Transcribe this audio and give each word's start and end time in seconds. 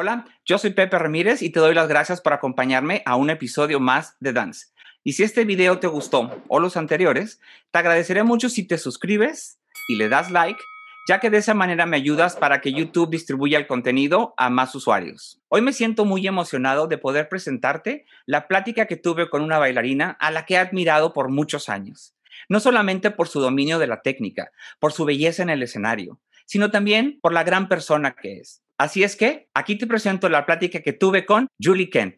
Hola, 0.00 0.26
yo 0.46 0.58
soy 0.58 0.70
Pepe 0.74 0.96
Ramírez 0.96 1.42
y 1.42 1.50
te 1.50 1.58
doy 1.58 1.74
las 1.74 1.88
gracias 1.88 2.20
por 2.20 2.32
acompañarme 2.32 3.02
a 3.04 3.16
un 3.16 3.30
episodio 3.30 3.80
más 3.80 4.16
de 4.20 4.32
Dance. 4.32 4.68
Y 5.02 5.14
si 5.14 5.24
este 5.24 5.44
video 5.44 5.80
te 5.80 5.88
gustó 5.88 6.40
o 6.46 6.60
los 6.60 6.76
anteriores, 6.76 7.40
te 7.72 7.80
agradeceré 7.80 8.22
mucho 8.22 8.48
si 8.48 8.64
te 8.64 8.78
suscribes 8.78 9.58
y 9.88 9.96
le 9.96 10.08
das 10.08 10.30
like, 10.30 10.60
ya 11.08 11.18
que 11.18 11.30
de 11.30 11.38
esa 11.38 11.52
manera 11.52 11.84
me 11.84 11.96
ayudas 11.96 12.36
para 12.36 12.60
que 12.60 12.72
YouTube 12.72 13.10
distribuya 13.10 13.58
el 13.58 13.66
contenido 13.66 14.34
a 14.36 14.50
más 14.50 14.72
usuarios. 14.76 15.40
Hoy 15.48 15.62
me 15.62 15.72
siento 15.72 16.04
muy 16.04 16.24
emocionado 16.28 16.86
de 16.86 16.98
poder 16.98 17.28
presentarte 17.28 18.06
la 18.24 18.46
plática 18.46 18.86
que 18.86 18.94
tuve 18.94 19.28
con 19.28 19.42
una 19.42 19.58
bailarina 19.58 20.16
a 20.20 20.30
la 20.30 20.46
que 20.46 20.54
he 20.54 20.58
admirado 20.58 21.12
por 21.12 21.28
muchos 21.28 21.68
años. 21.68 22.14
No 22.48 22.60
solamente 22.60 23.10
por 23.10 23.26
su 23.26 23.40
dominio 23.40 23.80
de 23.80 23.88
la 23.88 24.02
técnica, 24.02 24.52
por 24.78 24.92
su 24.92 25.04
belleza 25.04 25.42
en 25.42 25.50
el 25.50 25.64
escenario, 25.64 26.20
sino 26.48 26.70
también 26.70 27.18
por 27.20 27.32
la 27.34 27.44
gran 27.44 27.68
persona 27.68 28.16
que 28.20 28.38
es. 28.38 28.62
Así 28.78 29.02
es 29.02 29.16
que 29.16 29.48
aquí 29.54 29.76
te 29.76 29.86
presento 29.86 30.28
la 30.28 30.46
plática 30.46 30.80
que 30.80 30.94
tuve 30.94 31.26
con 31.26 31.46
Julie 31.62 31.90
Kent. 31.90 32.16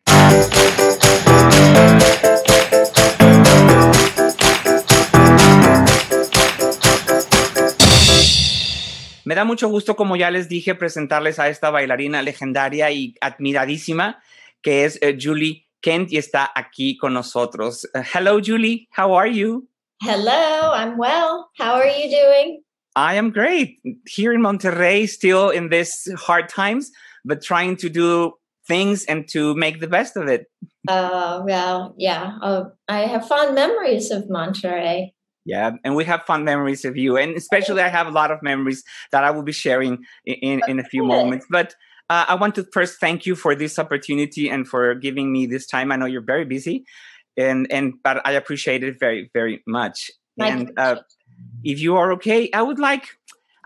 Me 9.25 9.35
da 9.35 9.45
mucho 9.45 9.69
gusto, 9.69 9.97
como 9.97 10.17
ya 10.17 10.31
les 10.31 10.49
dije, 10.49 10.75
presentarles 10.75 11.39
a 11.39 11.49
esta 11.49 11.71
bailarina 11.71 12.23
legendaria 12.23 12.91
y 12.91 13.15
admiradísima 13.21 14.23
que 14.63 14.85
es 14.85 15.01
uh, 15.03 15.17
Julie 15.21 15.67
Kent 15.81 16.13
y 16.13 16.19
está 16.19 16.51
aquí 16.55 16.97
con 16.97 17.15
nosotros. 17.15 17.89
Hello, 18.15 18.39
Julie. 18.45 18.89
How 18.97 19.19
are 19.19 19.33
you? 19.33 19.67
Hello, 20.03 20.73
I'm 20.75 20.99
well. 20.99 21.51
How 21.59 21.75
are 21.75 21.89
you 21.89 22.11
doing? 22.11 22.63
I 22.97 23.15
am 23.15 23.31
great 23.31 23.81
here 24.07 24.33
in 24.33 24.41
Monterrey, 24.41 25.09
still 25.09 25.51
in 25.51 25.69
this 25.69 26.09
hard 26.17 26.49
times, 26.49 26.91
but 27.25 27.43
trying 27.43 27.77
to 27.77 27.89
do 27.89 28.35
things 28.67 29.05
and 29.05 29.29
to 29.29 29.55
make 29.55 29.81
the 29.81 29.87
best 29.87 30.17
of 30.17 30.29
it. 30.29 30.47
Uh, 30.89 31.43
well, 31.45 31.95
yeah. 31.99 32.39
Uh, 32.43 32.65
I 32.89 33.01
have 33.01 33.27
fond 33.27 33.55
memories 33.55 34.11
of 34.11 34.25
Monterrey. 34.25 35.13
Yeah, 35.45 35.73
and 35.85 35.97
we 35.97 36.05
have 36.05 36.23
fond 36.25 36.45
memories 36.45 36.85
of 36.85 36.97
you, 36.97 37.17
and 37.17 37.35
especially 37.35 37.81
I 37.81 37.89
have 37.89 38.07
a 38.07 38.11
lot 38.11 38.31
of 38.31 38.43
memories 38.43 38.85
that 39.11 39.25
I 39.25 39.31
will 39.31 39.43
be 39.43 39.53
sharing 39.53 40.05
in, 40.25 40.35
in, 40.35 40.61
in 40.69 40.79
a 40.79 40.85
few 40.85 41.03
moments. 41.03 41.47
But 41.51 41.75
uh, 42.11 42.27
I 42.29 42.35
want 42.35 42.55
to 42.57 42.67
first 42.73 43.01
thank 43.01 43.25
you 43.25 43.35
for 43.35 43.55
this 43.55 43.79
opportunity 43.79 44.51
and 44.51 44.69
for 44.69 44.95
giving 44.95 45.33
me 45.33 45.47
this 45.47 45.67
time. 45.67 45.93
I 45.93 45.97
know 45.97 46.05
you're 46.05 46.21
very 46.21 46.45
busy, 46.45 46.85
and 47.39 47.67
and 47.73 47.95
but 48.05 48.21
I 48.27 48.33
appreciate 48.33 48.85
it 48.85 49.01
very 49.01 49.31
very 49.33 49.63
much. 49.67 50.11
My 50.37 50.49
and 50.49 50.73
uh, 50.77 50.97
if 51.65 51.81
you 51.81 51.97
are 51.97 52.13
okay, 52.13 52.51
I 52.53 52.63
would 52.63 52.79
like. 52.79 53.17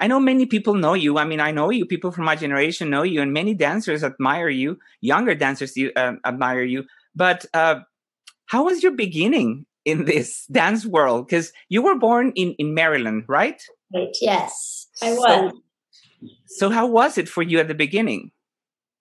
I 0.00 0.08
know 0.08 0.18
many 0.18 0.46
people 0.46 0.74
know 0.74 0.94
you. 0.94 1.18
I 1.18 1.24
mean, 1.24 1.40
I 1.40 1.52
know 1.52 1.70
you. 1.70 1.86
People 1.86 2.10
from 2.10 2.24
my 2.24 2.34
generation 2.34 2.90
know 2.90 3.02
you, 3.02 3.22
and 3.22 3.32
many 3.32 3.54
dancers 3.54 4.02
admire 4.02 4.48
you. 4.48 4.78
Younger 5.00 5.34
dancers 5.34 5.76
you, 5.76 5.92
uh, 5.94 6.14
admire 6.26 6.64
you. 6.64 6.84
But 7.14 7.46
uh, 7.54 7.80
how 8.46 8.64
was 8.64 8.82
your 8.82 8.92
beginning 8.92 9.66
in 9.84 10.04
this 10.04 10.46
dance 10.46 10.84
world? 10.84 11.26
Because 11.26 11.52
you 11.68 11.82
were 11.82 11.96
born 11.96 12.32
in 12.34 12.54
in 12.58 12.74
Maryland, 12.74 13.24
right? 13.28 13.62
Right, 13.94 14.16
Yes, 14.20 14.88
I 15.02 15.12
was. 15.12 15.52
So 16.46 16.70
how 16.70 16.86
was 16.86 17.18
it 17.18 17.28
for 17.28 17.42
you 17.42 17.60
at 17.60 17.68
the 17.68 17.74
beginning? 17.74 18.32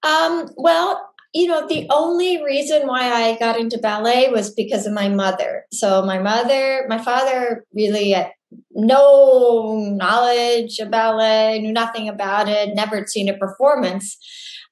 Um, 0.04 0.50
well, 0.58 1.14
you 1.34 1.48
know, 1.48 1.68
the 1.68 1.88
only 1.90 2.44
reason 2.44 2.88
why 2.88 3.12
I 3.12 3.38
got 3.38 3.60
into 3.60 3.78
ballet 3.78 4.30
was 4.30 4.54
because 4.54 4.86
of 4.86 4.94
my 4.94 5.10
mother. 5.10 5.66
So 5.72 6.06
my 6.06 6.20
mother, 6.20 6.86
my 6.88 7.00
father 7.00 7.66
really 7.74 8.12
had 8.12 8.32
no 8.72 9.76
knowledge 9.96 10.80
of 10.80 10.92
ballet, 10.92 11.60
knew 11.60 11.72
nothing 11.72 12.10
about 12.10 12.48
it, 12.48 12.76
never 12.76 13.06
seen 13.08 13.30
a 13.30 13.38
performance 13.38 14.18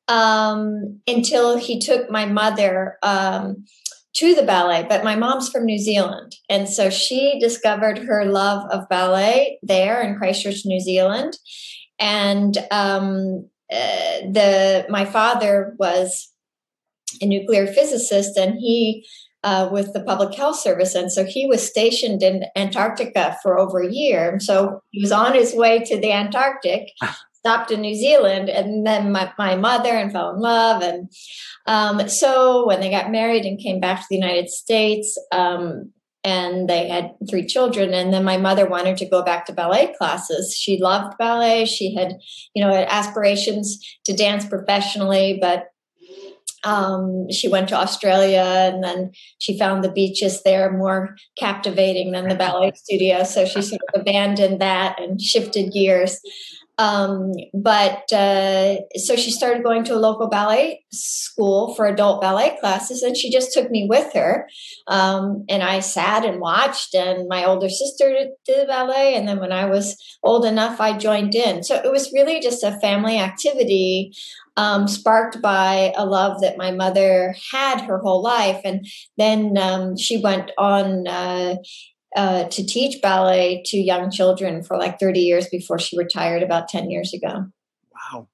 um, 0.08 1.00
until 1.08 1.58
he 1.58 1.80
took 1.80 2.10
my 2.10 2.26
mother 2.26 2.98
um, 3.04 3.66
to 4.14 4.36
the 4.36 4.44
ballet. 4.44 4.86
But 4.88 5.04
my 5.04 5.16
mom's 5.16 5.50
from 5.50 5.66
New 5.66 5.80
Zealand. 5.80 6.36
And 6.50 6.68
so 6.68 6.90
she 6.90 7.40
discovered 7.40 8.00
her 8.00 8.26
love 8.26 8.70
of 8.72 8.90
ballet 8.90 9.60
there 9.64 10.02
in 10.02 10.18
Christchurch, 10.18 10.66
New 10.66 10.80
Zealand. 10.80 11.38
And 12.00 12.58
um, 12.72 13.48
uh, 13.72 14.28
the 14.32 14.86
my 14.90 15.06
father 15.06 15.76
was 15.80 16.30
a 17.22 17.26
nuclear 17.26 17.68
physicist 17.68 18.38
and 18.38 18.56
he 18.60 19.06
uh, 19.44 19.70
with 19.72 19.94
the 19.94 20.04
public 20.04 20.36
health 20.36 20.60
service. 20.60 20.96
And 20.96 21.12
so 21.12 21.26
he 21.26 21.46
was 21.46 21.66
stationed 21.66 22.22
in 22.22 22.46
antarctica 22.56 23.38
for 23.42 23.58
over 23.58 23.82
a 23.82 23.92
year. 23.92 24.40
So 24.40 24.82
he 24.92 25.02
was 25.02 25.12
on 25.12 25.34
his 25.34 25.54
way 25.54 25.80
to 25.80 26.00
the 26.00 26.12
antarctic 26.12 26.90
stopped 27.42 27.72
in 27.72 27.82
new 27.82 27.96
zealand 27.96 28.50
and 28.50 28.86
then 28.86 29.12
my, 29.12 29.32
my 29.40 29.56
mother 29.56 29.90
and 29.90 30.12
fell 30.12 30.30
in 30.30 30.40
love. 30.40 30.84
And 30.84 31.12
um, 31.66 32.08
so 32.08 32.68
when 32.68 32.82
they 32.82 32.92
got 32.92 33.10
married 33.10 33.46
and 33.46 33.60
came 33.60 33.80
back 33.80 34.02
to 34.02 34.06
the 34.10 34.16
united 34.16 34.50
states 34.50 35.18
um, 35.32 35.92
and 36.24 36.70
they 36.70 36.88
had 36.88 37.16
three 37.28 37.44
children 37.48 37.96
and 37.96 38.14
then 38.14 38.24
my 38.24 38.38
mother 38.38 38.68
wanted 38.68 38.96
to 38.98 39.10
go 39.10 39.24
back 39.24 39.48
to 39.48 39.54
ballet 39.54 39.92
classes. 39.98 40.56
She 40.56 40.80
loved 40.80 41.18
ballet. 41.18 41.66
She 41.66 41.96
had 41.96 42.20
you 42.54 42.64
know 42.64 42.72
had 42.72 42.88
aspirations 42.88 43.80
to 44.06 44.16
dance 44.16 44.46
professionally 44.46 45.40
but 45.42 45.71
um, 46.64 47.28
she 47.32 47.48
went 47.48 47.70
to 47.70 47.76
australia 47.76 48.72
and 48.72 48.84
then 48.84 49.12
she 49.40 49.58
found 49.58 49.84
the 49.84 49.92
beaches 49.92 50.44
there 50.44 50.72
more 50.72 51.16
captivating 51.38 52.12
than 52.12 52.28
the 52.28 52.36
ballet 52.36 52.72
studio. 52.76 53.24
So 53.24 53.46
she 53.46 53.62
sort 53.62 53.82
of 53.94 54.02
abandoned 54.02 54.62
that 54.62 55.00
and 55.00 55.22
shifted 55.22 55.72
gears 55.74 56.20
um, 56.78 57.32
but 57.54 58.12
uh, 58.12 58.76
so 58.96 59.16
she 59.16 59.32
started 59.32 59.64
going 59.64 59.84
to 59.86 59.96
a 59.96 60.00
local 60.00 60.28
ballet 60.28 60.84
school 60.92 61.74
for 61.76 61.86
adult 61.86 62.22
ballet 62.22 62.58
classes 62.60 63.02
and 63.04 63.16
she 63.16 63.32
just 63.32 63.54
took 63.54 63.70
me 63.70 63.88
with 63.90 64.14
her 64.14 64.48
um, 64.88 65.46
and 65.48 65.64
I 65.64 65.80
sat 65.80 66.26
and 66.26 66.40
watched, 66.40 66.96
and 66.96 67.28
my 67.28 67.46
older 67.46 67.70
sister 67.70 68.10
did 68.12 68.30
the 68.46 68.66
ballet. 68.68 69.16
And 69.16 69.28
then 69.28 69.40
when 69.40 69.52
I 69.52 69.66
was 69.66 69.98
old 70.24 70.46
enough, 70.46 70.82
I 70.82 70.98
joined 70.98 71.36
in. 71.36 71.64
So 71.64 71.76
it 71.76 71.92
was 71.92 72.12
really 72.14 72.40
just 72.40 72.64
a 72.64 72.80
family 72.80 73.18
activity 73.18 74.14
um, 74.58 74.88
sparked 74.88 75.42
by 75.42 75.94
a 75.96 76.06
love 76.06 76.42
that 76.42 76.58
my 76.58 76.72
mother 76.72 77.34
had 77.52 77.82
her 77.82 78.00
whole 78.00 78.22
life. 78.22 78.62
And 78.66 78.86
then 79.18 79.58
um, 79.58 79.98
she 79.98 80.22
went 80.22 80.52
on. 80.58 81.08
Uh, 81.08 81.56
uh, 82.16 82.46
to 82.46 82.66
teach 82.66 83.02
ballet 83.02 83.64
to 83.66 83.78
young 83.78 84.12
children 84.12 84.64
for 84.64 84.78
like 84.78 85.00
30 85.00 85.20
years 85.20 85.48
before 85.48 85.80
she 85.80 85.98
retired 85.98 86.44
about 86.44 86.68
10 86.68 86.90
years 86.90 87.14
ago. 87.14 87.46
Wow. 87.94 88.28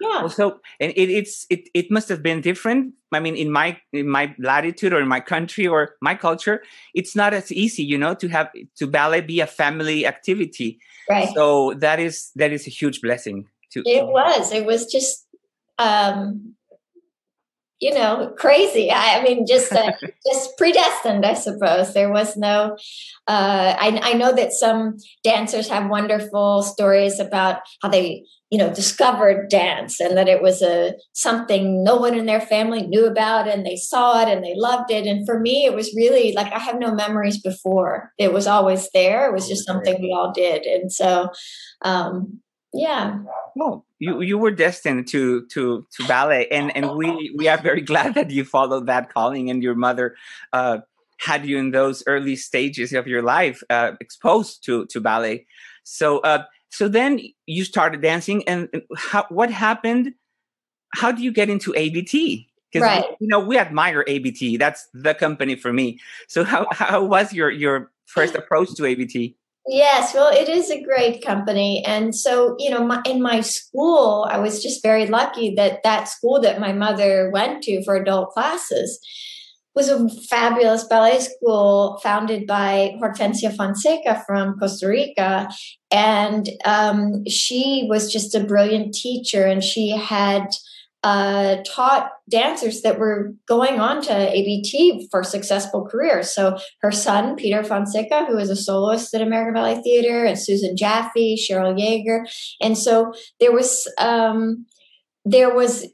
Yeah. 0.00 0.20
Well, 0.20 0.28
so 0.28 0.60
and 0.80 0.92
it, 0.96 1.10
it's 1.10 1.46
it, 1.48 1.68
it 1.74 1.90
must 1.90 2.08
have 2.08 2.22
been 2.22 2.40
different. 2.40 2.94
I 3.12 3.20
mean, 3.20 3.36
in 3.36 3.52
my 3.52 3.78
in 3.92 4.08
my 4.08 4.34
latitude 4.38 4.92
or 4.92 5.00
in 5.00 5.06
my 5.06 5.20
country 5.20 5.66
or 5.66 5.94
my 6.00 6.16
culture, 6.16 6.62
it's 6.92 7.14
not 7.14 7.32
as 7.32 7.52
easy, 7.52 7.84
you 7.84 7.96
know, 7.96 8.14
to 8.14 8.28
have 8.28 8.50
to 8.78 8.86
ballet 8.88 9.20
be 9.20 9.38
a 9.38 9.46
family 9.46 10.04
activity. 10.04 10.80
Right. 11.08 11.28
So 11.34 11.74
that 11.74 12.00
is 12.00 12.32
that 12.34 12.52
is 12.52 12.66
a 12.66 12.70
huge 12.70 13.00
blessing. 13.00 13.46
To 13.72 13.82
It 13.86 14.06
was. 14.06 14.52
It 14.52 14.66
was 14.66 14.86
just, 14.86 15.26
um, 15.78 16.54
you 17.82 17.92
know, 17.92 18.32
crazy. 18.38 18.92
I, 18.92 19.18
I 19.18 19.22
mean, 19.24 19.44
just 19.44 19.72
uh, 19.72 19.90
just 20.32 20.56
predestined, 20.56 21.26
I 21.26 21.34
suppose. 21.34 21.92
There 21.92 22.12
was 22.12 22.36
no. 22.36 22.76
Uh, 23.26 23.74
I, 23.76 24.00
I 24.02 24.12
know 24.12 24.32
that 24.32 24.52
some 24.52 24.98
dancers 25.24 25.68
have 25.68 25.90
wonderful 25.90 26.62
stories 26.62 27.18
about 27.18 27.58
how 27.82 27.88
they, 27.88 28.24
you 28.50 28.58
know, 28.58 28.72
discovered 28.72 29.50
dance 29.50 29.98
and 29.98 30.16
that 30.16 30.28
it 30.28 30.40
was 30.40 30.62
a 30.62 30.94
something 31.12 31.82
no 31.82 31.96
one 31.96 32.16
in 32.16 32.26
their 32.26 32.40
family 32.40 32.86
knew 32.86 33.04
about, 33.04 33.48
and 33.48 33.66
they 33.66 33.76
saw 33.76 34.22
it 34.22 34.28
and 34.28 34.44
they 34.44 34.54
loved 34.54 34.92
it. 34.92 35.04
And 35.04 35.26
for 35.26 35.40
me, 35.40 35.64
it 35.64 35.74
was 35.74 35.92
really 35.96 36.32
like 36.34 36.52
I 36.52 36.60
have 36.60 36.78
no 36.78 36.94
memories 36.94 37.42
before. 37.42 38.12
It 38.16 38.32
was 38.32 38.46
always 38.46 38.88
there. 38.94 39.28
It 39.28 39.34
was 39.34 39.48
just 39.48 39.66
something 39.66 40.00
we 40.00 40.14
all 40.16 40.32
did, 40.32 40.62
and 40.62 40.92
so. 40.92 41.30
Um, 41.84 42.41
yeah, 42.72 43.18
well, 43.54 43.84
you 43.98 44.20
you 44.20 44.38
were 44.38 44.50
destined 44.50 45.08
to 45.08 45.46
to 45.46 45.86
to 45.96 46.06
ballet, 46.06 46.48
and 46.48 46.74
and 46.76 46.96
we 46.96 47.32
we 47.36 47.48
are 47.48 47.58
very 47.58 47.80
glad 47.92 48.14
that 48.14 48.30
you 48.30 48.44
followed 48.44 48.86
that 48.86 49.12
calling, 49.12 49.50
and 49.50 49.62
your 49.62 49.74
mother. 49.74 50.16
Uh, 50.52 50.78
had 51.18 51.46
you 51.46 51.56
in 51.56 51.70
those 51.70 52.02
early 52.08 52.34
stages 52.34 52.92
of 52.92 53.06
your 53.06 53.22
life 53.22 53.62
uh, 53.70 53.92
exposed 54.00 54.64
to 54.64 54.86
to 54.86 55.00
ballet. 55.00 55.46
So 55.84 56.18
uh, 56.20 56.44
so 56.70 56.88
then 56.88 57.20
you 57.46 57.64
started 57.64 58.00
dancing 58.00 58.46
and 58.48 58.68
and 58.72 58.82
how, 58.96 59.26
what 59.28 59.50
happened? 59.50 60.14
How 60.94 61.12
do 61.12 61.22
you 61.22 61.32
get 61.32 61.48
into 61.48 61.74
abt 61.74 62.12
because 62.12 62.86
Right. 62.86 63.04
you 63.20 63.28
know 63.28 63.38
we 63.38 63.58
admire 63.58 64.04
abt 64.08 64.58
that's 64.58 64.88
the 64.94 65.14
company 65.14 65.54
for 65.54 65.72
me. 65.72 66.00
So 66.28 66.44
how 66.44 66.66
how 66.72 67.04
was 67.04 67.32
your 67.32 67.50
your 67.50 67.92
first 68.06 68.34
approach 68.40 68.74
to 68.76 68.86
abt 68.86 69.34
Yes, 69.66 70.12
well, 70.12 70.32
it 70.32 70.48
is 70.48 70.70
a 70.70 70.82
great 70.82 71.24
company, 71.24 71.84
and 71.86 72.14
so 72.14 72.56
you 72.58 72.68
know, 72.68 72.84
my, 72.84 73.00
in 73.06 73.22
my 73.22 73.42
school, 73.42 74.26
I 74.28 74.38
was 74.38 74.60
just 74.60 74.82
very 74.82 75.06
lucky 75.06 75.54
that 75.54 75.84
that 75.84 76.08
school 76.08 76.40
that 76.40 76.58
my 76.60 76.72
mother 76.72 77.30
went 77.32 77.62
to 77.64 77.82
for 77.84 77.94
adult 77.94 78.30
classes 78.30 78.98
was 79.74 79.88
a 79.88 80.08
fabulous 80.28 80.84
ballet 80.84 81.20
school 81.20 81.98
founded 82.02 82.46
by 82.46 82.94
Hortensia 83.00 83.54
Fonseca 83.56 84.22
from 84.26 84.58
Costa 84.58 84.88
Rica, 84.88 85.48
and 85.92 86.48
um, 86.64 87.24
she 87.28 87.86
was 87.88 88.12
just 88.12 88.34
a 88.34 88.44
brilliant 88.44 88.92
teacher, 88.94 89.44
and 89.46 89.62
she 89.62 89.90
had 89.90 90.48
uh, 91.02 91.56
taught 91.66 92.12
dancers 92.30 92.82
that 92.82 92.98
were 92.98 93.32
going 93.48 93.80
on 93.80 94.00
to 94.02 94.12
ABT 94.12 95.08
for 95.10 95.24
successful 95.24 95.84
careers. 95.84 96.30
So 96.30 96.58
her 96.80 96.92
son, 96.92 97.34
Peter 97.34 97.64
Fonseca, 97.64 98.26
who 98.26 98.38
is 98.38 98.50
a 98.50 98.56
soloist 98.56 99.12
at 99.14 99.20
American 99.20 99.54
Ballet 99.54 99.82
Theater, 99.82 100.24
and 100.24 100.38
Susan 100.38 100.76
Jaffe, 100.76 101.36
Cheryl 101.36 101.76
Yeager. 101.78 102.24
And 102.60 102.78
so 102.78 103.12
there 103.40 103.52
was 103.52 103.92
um, 103.98 104.66
there 105.24 105.54
was 105.54 105.86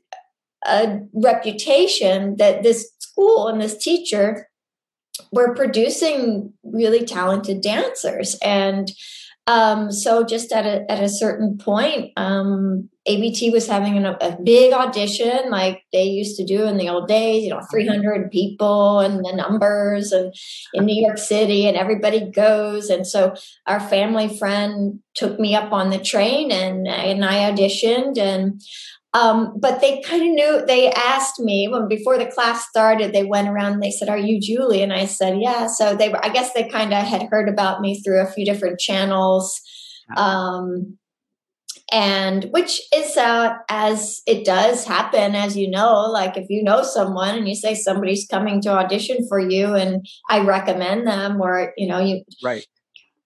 a 0.66 1.00
reputation 1.14 2.36
that 2.36 2.62
this 2.62 2.90
school 2.98 3.48
and 3.48 3.60
this 3.60 3.76
teacher 3.76 4.48
were 5.32 5.54
producing 5.54 6.52
really 6.62 7.04
talented 7.04 7.60
dancers 7.60 8.36
and 8.42 8.92
um, 9.48 9.90
so 9.90 10.24
just 10.24 10.52
at 10.52 10.66
a 10.66 10.90
at 10.92 11.02
a 11.02 11.08
certain 11.08 11.56
point, 11.56 12.12
um, 12.18 12.90
ABT 13.06 13.48
was 13.50 13.66
having 13.66 13.96
an, 13.96 14.04
a 14.04 14.36
big 14.44 14.74
audition 14.74 15.50
like 15.50 15.84
they 15.90 16.04
used 16.04 16.36
to 16.36 16.44
do 16.44 16.64
in 16.64 16.76
the 16.76 16.90
old 16.90 17.08
days. 17.08 17.44
You 17.44 17.50
know, 17.50 17.62
three 17.70 17.86
hundred 17.86 18.30
people 18.30 19.00
and 19.00 19.24
the 19.24 19.32
numbers, 19.34 20.12
and 20.12 20.34
in 20.74 20.84
New 20.84 21.02
York 21.02 21.16
City, 21.16 21.66
and 21.66 21.78
everybody 21.78 22.30
goes. 22.30 22.90
And 22.90 23.06
so 23.06 23.34
our 23.66 23.80
family 23.80 24.36
friend 24.36 25.00
took 25.14 25.40
me 25.40 25.54
up 25.54 25.72
on 25.72 25.88
the 25.88 25.98
train, 25.98 26.52
and 26.52 26.86
and 26.86 27.24
I 27.24 27.50
auditioned, 27.50 28.18
and 28.18 28.60
um, 29.14 29.54
but 29.58 29.80
they 29.80 30.02
kind 30.02 30.22
of 30.22 30.28
knew, 30.28 30.66
they 30.66 30.92
asked 30.92 31.40
me 31.40 31.66
when 31.68 31.88
before 31.88 32.18
the 32.18 32.26
class 32.26 32.68
started, 32.68 33.12
they 33.12 33.24
went 33.24 33.48
around 33.48 33.74
and 33.74 33.82
they 33.82 33.90
said, 33.90 34.08
Are 34.08 34.18
you 34.18 34.40
Julie? 34.40 34.82
And 34.82 34.92
I 34.92 35.06
said, 35.06 35.38
Yeah. 35.40 35.66
So 35.66 35.94
they 35.94 36.10
were, 36.10 36.24
I 36.24 36.28
guess 36.28 36.52
they 36.52 36.68
kind 36.68 36.92
of 36.92 37.06
had 37.06 37.28
heard 37.30 37.48
about 37.48 37.80
me 37.80 38.00
through 38.02 38.20
a 38.20 38.30
few 38.30 38.44
different 38.44 38.78
channels. 38.78 39.60
Um, 40.16 40.98
and 41.90 42.44
which 42.50 42.82
is 42.94 43.16
uh, 43.16 43.54
as 43.68 44.20
it 44.26 44.44
does 44.44 44.84
happen 44.84 45.34
as 45.34 45.56
you 45.56 45.70
know 45.70 46.02
like 46.10 46.36
if 46.36 46.46
you 46.50 46.62
know 46.62 46.82
someone 46.82 47.36
and 47.36 47.48
you 47.48 47.54
say 47.54 47.74
somebody's 47.74 48.26
coming 48.26 48.60
to 48.60 48.70
audition 48.70 49.26
for 49.28 49.38
you 49.38 49.74
and 49.74 50.06
i 50.28 50.40
recommend 50.40 51.06
them 51.06 51.40
or 51.40 51.72
you 51.76 51.88
know 51.88 51.98
you 51.98 52.22
right 52.44 52.66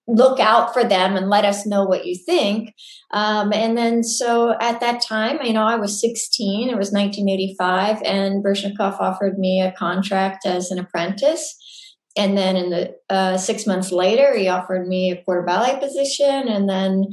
look 0.07 0.39
out 0.39 0.73
for 0.73 0.83
them 0.83 1.15
and 1.15 1.29
let 1.29 1.45
us 1.45 1.65
know 1.65 1.85
what 1.85 2.05
you 2.05 2.15
think. 2.15 2.73
Um, 3.11 3.53
and 3.53 3.77
then, 3.77 4.03
so 4.03 4.55
at 4.59 4.79
that 4.81 5.01
time, 5.01 5.39
you 5.43 5.53
know, 5.53 5.63
I 5.63 5.75
was 5.75 5.99
16, 6.01 6.69
it 6.69 6.77
was 6.77 6.91
1985, 6.91 8.01
and 8.03 8.43
Baryshnikov 8.43 8.99
offered 8.99 9.37
me 9.37 9.61
a 9.61 9.71
contract 9.71 10.45
as 10.45 10.71
an 10.71 10.79
apprentice. 10.79 11.55
And 12.17 12.37
then, 12.37 12.55
in 12.55 12.69
the 12.69 12.95
uh, 13.09 13.37
six 13.37 13.65
months 13.65 13.91
later, 13.91 14.37
he 14.37 14.47
offered 14.47 14.87
me 14.87 15.11
a 15.11 15.23
corps 15.23 15.41
de 15.41 15.47
ballet 15.47 15.79
position. 15.79 16.47
And 16.47 16.69
then, 16.69 17.07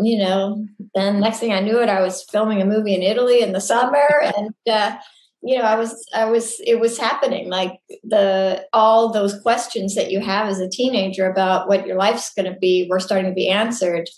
you 0.00 0.18
know, 0.18 0.66
then 0.94 1.20
next 1.20 1.40
thing 1.40 1.52
I 1.52 1.60
knew 1.60 1.82
it, 1.82 1.90
I 1.90 2.00
was 2.00 2.24
filming 2.30 2.62
a 2.62 2.66
movie 2.66 2.94
in 2.94 3.02
Italy 3.02 3.42
in 3.42 3.52
the 3.52 3.60
summer. 3.60 4.06
And, 4.36 4.54
uh, 4.70 4.96
you 5.42 5.56
know, 5.58 5.64
I 5.64 5.76
was, 5.76 6.04
I 6.14 6.24
was, 6.24 6.60
it 6.66 6.80
was 6.80 6.98
happening. 6.98 7.48
Like 7.48 7.80
the 8.02 8.66
all 8.72 9.12
those 9.12 9.40
questions 9.40 9.94
that 9.94 10.10
you 10.10 10.20
have 10.20 10.48
as 10.48 10.60
a 10.60 10.68
teenager 10.68 11.30
about 11.30 11.68
what 11.68 11.86
your 11.86 11.96
life's 11.96 12.34
going 12.34 12.52
to 12.52 12.58
be 12.58 12.86
were 12.90 13.00
starting 13.00 13.30
to 13.30 13.34
be 13.34 13.48
answered. 13.48 14.08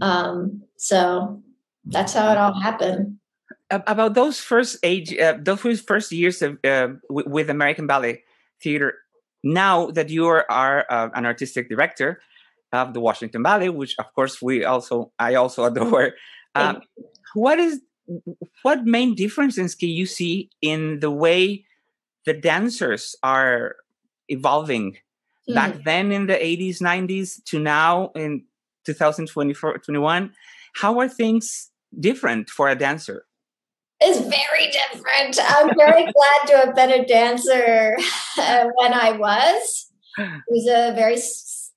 Um, 0.00 0.62
so 0.76 1.42
that's 1.84 2.12
how 2.14 2.30
it 2.32 2.38
all 2.38 2.60
happened. 2.60 3.18
About 3.70 4.14
those 4.14 4.40
first 4.40 4.78
age, 4.82 5.16
uh, 5.16 5.38
those 5.40 5.80
first 5.80 6.12
years 6.12 6.42
of 6.42 6.58
uh, 6.64 6.88
w- 7.08 7.28
with 7.28 7.50
American 7.50 7.86
Ballet 7.86 8.22
Theater. 8.62 8.94
Now 9.42 9.90
that 9.90 10.08
you 10.08 10.26
are, 10.26 10.46
are 10.50 10.86
uh, 10.88 11.10
an 11.14 11.26
artistic 11.26 11.68
director 11.68 12.20
of 12.72 12.94
the 12.94 13.00
Washington 13.00 13.42
Ballet, 13.42 13.68
which 13.68 13.94
of 13.98 14.12
course 14.14 14.40
we 14.40 14.64
also, 14.64 15.12
I 15.18 15.34
also 15.34 15.64
adore. 15.70 16.12
Um, 16.54 16.82
what 17.34 17.58
is 17.58 17.80
what 18.62 18.84
main 18.84 19.14
differences 19.14 19.74
can 19.74 19.88
you 19.88 20.06
see 20.06 20.50
in 20.60 21.00
the 21.00 21.10
way 21.10 21.64
the 22.26 22.34
dancers 22.34 23.16
are 23.22 23.76
evolving 24.28 24.96
mm. 25.48 25.54
back 25.54 25.74
then 25.84 26.12
in 26.12 26.26
the 26.26 26.34
80s 26.34 26.80
90s 26.80 27.42
to 27.44 27.58
now 27.58 28.10
in 28.14 28.44
2024 28.84 29.78
21 29.78 30.32
how 30.74 30.98
are 30.98 31.08
things 31.08 31.70
different 31.98 32.50
for 32.50 32.68
a 32.68 32.74
dancer? 32.74 33.26
It's 34.00 34.18
very 34.18 34.70
different. 34.70 35.38
I'm 35.40 35.70
very 35.76 36.02
glad 36.12 36.46
to 36.48 36.56
have 36.56 36.74
been 36.74 36.90
a 36.90 37.06
dancer 37.06 37.96
uh, 38.38 38.66
when 38.74 38.92
i 38.92 39.12
was. 39.12 39.90
It 40.16 40.42
was 40.48 40.66
a 40.68 40.94
very 40.94 41.18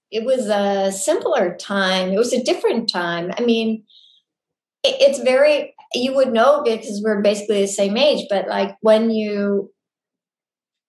it 0.10 0.24
was 0.24 0.48
a 0.48 0.92
simpler 0.92 1.56
time. 1.56 2.12
It 2.12 2.18
was 2.18 2.34
a 2.34 2.44
different 2.44 2.90
time. 2.90 3.32
I 3.38 3.42
mean 3.42 3.84
it, 4.84 4.96
it's 5.00 5.20
very 5.20 5.74
you 5.94 6.16
would 6.16 6.34
know 6.34 6.62
because 6.64 7.02
we're 7.04 7.22
basically 7.22 7.62
the 7.62 7.68
same 7.68 7.98
age 7.98 8.26
but 8.30 8.48
like 8.48 8.76
when 8.82 9.10
you 9.10 9.72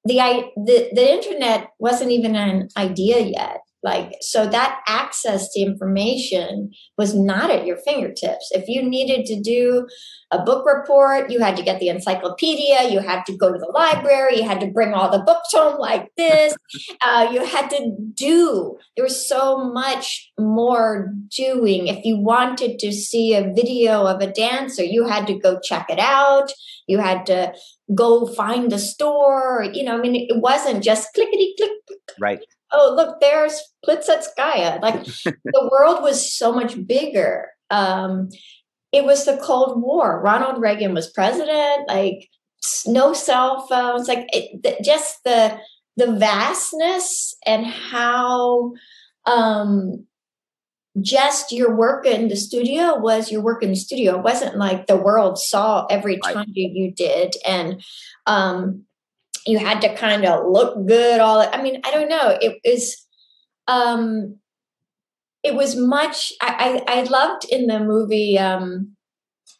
the 0.04 0.20
i 0.20 0.50
the, 0.56 0.90
the 0.92 1.12
internet 1.12 1.68
wasn't 1.78 2.10
even 2.10 2.34
an 2.36 2.68
idea 2.76 3.20
yet 3.20 3.60
like 3.82 4.12
so 4.20 4.46
that 4.46 4.80
access 4.88 5.52
to 5.52 5.60
information 5.60 6.72
was 6.96 7.14
not 7.14 7.50
at 7.50 7.64
your 7.64 7.76
fingertips. 7.76 8.50
If 8.50 8.68
you 8.68 8.82
needed 8.82 9.24
to 9.26 9.40
do 9.40 9.86
a 10.32 10.42
book 10.42 10.66
report 10.66 11.30
you 11.30 11.38
had 11.38 11.56
to 11.56 11.62
get 11.62 11.78
the 11.78 11.88
encyclopedia 11.88 12.90
you 12.90 12.98
had 12.98 13.24
to 13.26 13.36
go 13.36 13.52
to 13.52 13.58
the 13.58 13.70
library 13.72 14.38
you 14.38 14.42
had 14.42 14.60
to 14.60 14.66
bring 14.66 14.92
all 14.92 15.10
the 15.10 15.24
books 15.24 15.52
home 15.52 15.78
like 15.78 16.08
this. 16.16 16.56
Uh, 17.00 17.28
you 17.32 17.44
had 17.44 17.70
to 17.70 17.94
do 18.14 18.76
there 18.96 19.04
was 19.04 19.28
so 19.28 19.72
much 19.72 20.30
more 20.38 21.12
doing. 21.34 21.86
If 21.86 22.04
you 22.04 22.18
wanted 22.18 22.78
to 22.80 22.92
see 22.92 23.34
a 23.34 23.52
video 23.54 24.04
of 24.06 24.20
a 24.20 24.32
dancer 24.32 24.82
you 24.82 25.06
had 25.06 25.26
to 25.28 25.38
go 25.38 25.60
check 25.60 25.86
it 25.88 25.98
out. 25.98 26.50
You 26.86 26.98
had 26.98 27.26
to 27.26 27.54
go 27.94 28.26
find 28.26 28.70
the 28.70 28.78
store. 28.78 29.66
You 29.72 29.84
know 29.84 29.96
i 29.96 30.00
mean 30.00 30.16
it 30.16 30.40
wasn't 30.40 30.82
just 30.82 31.14
clickety 31.14 31.54
click 31.56 31.70
right 32.20 32.40
oh 32.72 32.94
look 32.96 33.20
there's 33.20 33.60
Plisetskaya. 33.86 34.80
like 34.82 35.04
the 35.24 35.68
world 35.70 36.02
was 36.02 36.32
so 36.32 36.52
much 36.52 36.86
bigger. 36.86 37.48
Um 37.70 38.28
it 38.92 39.04
was 39.04 39.24
the 39.24 39.36
cold 39.42 39.82
war. 39.82 40.20
Ronald 40.22 40.60
reagan 40.60 40.94
was 40.94 41.10
president 41.10 41.88
like 41.88 42.28
no 42.86 43.12
cell 43.12 43.66
phones 43.68 44.08
like 44.08 44.26
it, 44.32 44.82
just 44.82 45.22
the 45.24 45.58
the 45.96 46.12
vastness 46.12 47.34
and 47.46 47.66
how 47.66 48.72
um 49.26 50.04
just 51.00 51.52
your 51.52 51.76
work 51.76 52.06
in 52.06 52.28
the 52.28 52.36
studio 52.36 52.98
was 52.98 53.30
your 53.30 53.40
work 53.40 53.62
in 53.62 53.70
the 53.70 53.76
studio. 53.76 54.18
It 54.18 54.24
wasn't 54.24 54.56
like 54.56 54.86
the 54.86 54.96
world 54.96 55.38
saw 55.38 55.86
every 55.86 56.18
time 56.18 56.46
you, 56.52 56.70
you 56.72 56.92
did 56.92 57.34
and 57.46 57.82
um 58.26 58.84
you 59.46 59.58
had 59.58 59.80
to 59.80 59.94
kind 59.94 60.24
of 60.24 60.46
look 60.50 60.86
good 60.86 61.20
all 61.20 61.40
i 61.40 61.62
mean 61.62 61.80
i 61.84 61.90
don't 61.90 62.08
know. 62.08 62.38
It 62.40 62.60
was 62.64 63.06
um 63.66 64.38
it 65.42 65.54
was 65.54 65.76
much 65.76 66.32
i 66.40 66.82
i, 66.88 67.00
I 67.00 67.02
loved 67.04 67.46
in 67.50 67.66
the 67.66 67.80
movie 67.80 68.38
um 68.38 68.94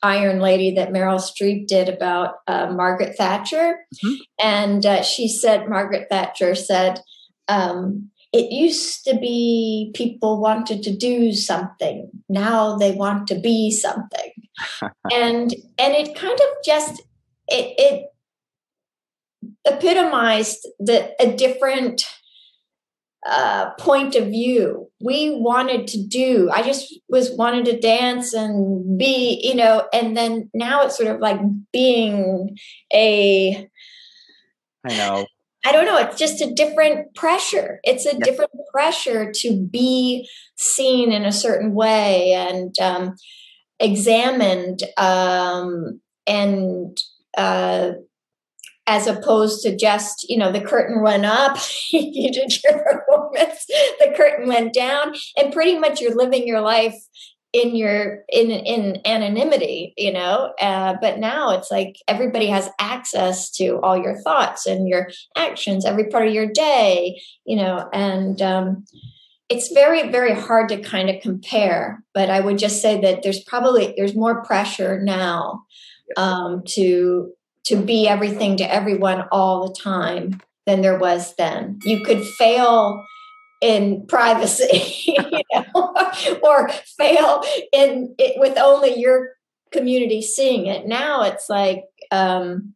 iron 0.02 0.38
lady 0.40 0.72
that 0.72 0.90
meryl 0.90 1.20
streep 1.20 1.66
did 1.66 1.88
about 1.88 2.36
uh, 2.46 2.70
margaret 2.70 3.16
thatcher. 3.16 3.78
Mm-hmm. 4.04 4.14
and 4.40 4.86
uh, 4.86 5.02
she 5.02 5.28
said 5.28 5.68
margaret 5.68 6.08
thatcher 6.10 6.54
said 6.54 7.00
um 7.48 8.10
it 8.32 8.52
used 8.52 9.04
to 9.04 9.16
be 9.16 9.90
people 9.94 10.40
wanted 10.40 10.82
to 10.82 10.94
do 10.94 11.32
something. 11.32 12.10
Now 12.28 12.76
they 12.76 12.92
want 12.92 13.26
to 13.28 13.40
be 13.40 13.70
something. 13.70 14.32
And 15.10 15.54
and 15.78 15.94
it 15.94 16.14
kind 16.16 16.38
of 16.38 16.64
just 16.64 17.00
it 17.48 17.74
it 17.78 18.08
epitomized 19.64 20.66
the 20.78 21.10
a 21.20 21.34
different 21.34 22.02
uh, 23.26 23.70
point 23.78 24.14
of 24.14 24.26
view. 24.26 24.88
We 25.00 25.30
wanted 25.30 25.86
to 25.88 26.02
do. 26.06 26.50
I 26.52 26.62
just 26.62 26.98
was 27.08 27.30
wanted 27.36 27.64
to 27.66 27.78
dance 27.78 28.32
and 28.32 28.98
be, 28.98 29.40
you 29.42 29.54
know, 29.54 29.86
and 29.92 30.16
then 30.16 30.50
now 30.54 30.82
it's 30.82 30.96
sort 30.96 31.14
of 31.14 31.20
like 31.20 31.40
being 31.72 32.56
a. 32.92 33.68
I 34.84 34.96
know. 34.96 35.26
I 35.66 35.72
don't 35.72 35.86
know. 35.86 35.98
It's 35.98 36.16
just 36.16 36.40
a 36.40 36.54
different 36.54 37.14
pressure. 37.14 37.80
It's 37.82 38.06
a 38.06 38.18
different 38.18 38.52
pressure 38.72 39.32
to 39.34 39.66
be 39.70 40.28
seen 40.56 41.12
in 41.12 41.24
a 41.24 41.32
certain 41.32 41.74
way 41.74 42.32
and 42.32 42.78
um, 42.78 43.16
examined 43.80 44.84
um, 44.96 46.00
and 46.26 46.96
uh, 47.36 47.92
as 48.88 49.06
opposed 49.06 49.62
to 49.62 49.76
just 49.76 50.28
you 50.28 50.36
know 50.36 50.50
the 50.50 50.60
curtain 50.60 51.02
went 51.02 51.24
up 51.24 51.58
you 51.92 52.32
did 52.32 52.52
your 52.64 52.82
performance 52.82 53.66
the 54.00 54.12
curtain 54.16 54.48
went 54.48 54.72
down 54.74 55.14
and 55.36 55.52
pretty 55.52 55.78
much 55.78 56.00
you're 56.00 56.16
living 56.16 56.48
your 56.48 56.60
life 56.60 56.96
in 57.52 57.74
your 57.76 58.24
in 58.28 58.50
in 58.50 59.00
anonymity 59.06 59.94
you 59.96 60.12
know? 60.12 60.52
Uh, 60.60 60.94
but 61.00 61.18
now 61.18 61.50
it's 61.50 61.70
like 61.70 61.96
everybody 62.06 62.46
has 62.46 62.68
access 62.78 63.50
to 63.50 63.78
all 63.82 63.96
your 63.96 64.20
thoughts 64.20 64.66
and 64.66 64.86
your 64.86 65.08
actions 65.36 65.86
every 65.86 66.08
part 66.08 66.26
of 66.26 66.34
your 66.34 66.50
day 66.50 67.20
you 67.46 67.56
know? 67.56 67.88
And 67.92 68.40
um, 68.42 68.84
it's 69.48 69.72
very 69.72 70.10
very 70.10 70.34
hard 70.34 70.68
to 70.68 70.80
kind 70.82 71.08
of 71.08 71.22
compare 71.22 72.02
but 72.12 72.28
i 72.28 72.38
would 72.38 72.58
just 72.58 72.82
say 72.82 73.00
that 73.00 73.22
there's 73.22 73.42
probably 73.44 73.94
there's 73.96 74.14
more 74.14 74.44
pressure 74.44 75.00
now 75.00 75.62
um, 76.16 76.62
to 76.66 77.32
to 77.68 77.76
be 77.76 78.08
everything 78.08 78.56
to 78.56 78.72
everyone 78.72 79.24
all 79.30 79.66
the 79.66 79.74
time 79.74 80.40
than 80.66 80.80
there 80.82 80.98
was 80.98 81.34
then. 81.36 81.78
You 81.84 82.02
could 82.04 82.24
fail 82.24 83.04
in 83.60 84.06
privacy, 84.06 85.04
you 85.06 85.42
know, 85.52 85.94
or 86.42 86.68
fail 86.98 87.42
in 87.72 88.14
it 88.18 88.38
with 88.38 88.58
only 88.58 88.98
your 88.98 89.30
community 89.70 90.22
seeing 90.22 90.66
it. 90.66 90.86
Now 90.86 91.22
it's 91.22 91.48
like, 91.48 91.84
um, 92.10 92.74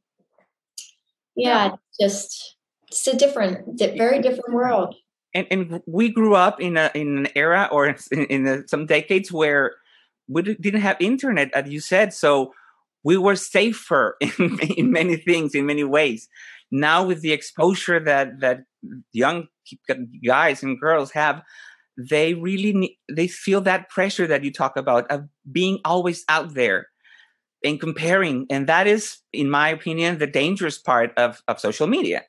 yeah, 1.34 1.66
yeah. 1.66 1.76
just 2.00 2.56
it's 2.88 3.06
a 3.06 3.16
different, 3.16 3.78
very 3.78 4.20
different 4.20 4.52
world. 4.52 4.94
And, 5.34 5.46
and 5.50 5.82
we 5.87 6.11
grew 6.11 6.34
up 6.34 6.61
in 6.61 6.76
a 6.76 6.90
in 6.94 7.16
an 7.16 7.28
era 7.34 7.68
or 7.72 7.87
in, 7.87 8.25
in 8.26 8.46
a, 8.46 8.68
some 8.68 8.84
decades 8.84 9.32
where 9.32 9.76
we 10.28 10.42
didn't 10.42 10.82
have 10.82 10.96
internet, 11.00 11.50
as 11.54 11.70
you 11.70 11.80
said, 11.80 12.12
so 12.12 12.52
we 13.04 13.16
were 13.16 13.37
safer 13.37 14.16
in, 14.38 14.59
in 14.76 14.92
many 14.92 15.16
things, 15.16 15.54
in 15.54 15.66
many 15.66 15.85
ways. 15.85 16.28
Now, 16.71 17.04
with 17.04 17.21
the 17.21 17.32
exposure 17.32 18.00
that 18.00 18.40
that 18.40 18.64
young 19.12 19.49
guys 20.26 20.62
and 20.62 20.80
girls 20.80 21.11
have, 21.12 21.42
they 21.97 22.35
really 22.35 22.73
need, 22.73 22.97
they 23.11 23.28
feel 23.28 23.61
that 23.62 23.90
pressure 23.90 24.26
that 24.26 24.42
you 24.42 24.52
talk 24.52 24.76
about 24.76 25.11
of 25.11 25.28
being 25.50 25.78
always 25.85 26.25
out 26.28 26.54
there 26.54 26.88
and 27.64 27.78
comparing, 27.78 28.47
and 28.50 28.66
that 28.68 28.87
is, 28.87 29.18
in 29.32 29.50
my 29.50 29.68
opinion, 29.68 30.18
the 30.18 30.26
dangerous 30.26 30.78
part 30.78 31.12
of 31.16 31.42
of 31.47 31.61
social 31.61 31.87
media. 31.87 32.23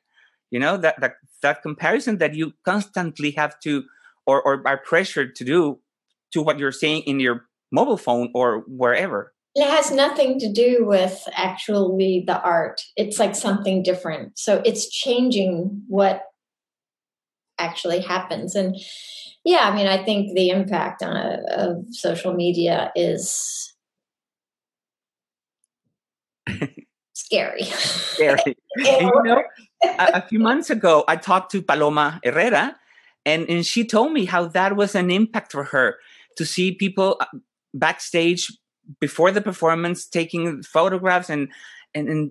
You 0.50 0.60
know 0.60 0.76
that 0.76 1.00
that 1.00 1.14
that 1.42 1.62
comparison 1.62 2.18
that 2.18 2.34
you 2.34 2.52
constantly 2.64 3.32
have 3.32 3.58
to 3.60 3.84
or 4.26 4.42
or 4.42 4.62
are 4.66 4.78
pressured 4.78 5.34
to 5.36 5.44
do 5.44 5.80
to 6.32 6.42
what 6.42 6.58
you're 6.58 6.72
saying 6.72 7.02
in 7.06 7.18
your 7.18 7.46
mobile 7.72 7.96
phone 7.96 8.30
or 8.34 8.64
wherever 8.68 9.33
it 9.54 9.68
has 9.68 9.90
nothing 9.90 10.38
to 10.40 10.52
do 10.52 10.84
with 10.84 11.22
actually 11.32 12.24
the 12.26 12.40
art. 12.40 12.82
It's 12.96 13.18
like 13.18 13.36
something 13.36 13.82
different. 13.82 14.38
So 14.38 14.60
it's 14.64 14.88
changing 14.88 15.82
what 15.88 16.22
actually 17.58 18.00
happens. 18.00 18.56
And 18.56 18.76
yeah 19.44 19.68
i 19.70 19.74
mean 19.74 19.86
i 19.86 20.02
think 20.02 20.34
the 20.34 20.50
impact 20.50 21.02
on 21.02 21.16
a, 21.16 21.40
of 21.50 21.84
social 21.90 22.32
media 22.32 22.90
is 22.96 23.72
scary. 27.12 27.64
Scary. 27.64 28.56
You 28.76 29.22
know 29.24 29.44
a, 29.84 30.10
a 30.14 30.22
few 30.22 30.40
months 30.40 30.68
ago 30.68 31.04
i 31.06 31.14
talked 31.14 31.52
to 31.52 31.62
paloma 31.62 32.20
herrera 32.24 32.76
and, 33.24 33.48
and 33.48 33.64
she 33.64 33.86
told 33.86 34.12
me 34.12 34.24
how 34.24 34.46
that 34.46 34.74
was 34.76 34.94
an 34.96 35.10
impact 35.10 35.52
for 35.52 35.64
her 35.64 35.96
to 36.36 36.44
see 36.44 36.72
people 36.72 37.16
uh, 37.20 37.26
backstage 37.72 38.50
before 39.00 39.30
the 39.30 39.40
performance 39.40 40.06
taking 40.06 40.62
photographs 40.62 41.30
and 41.30 41.48
and, 41.94 42.08
and 42.08 42.30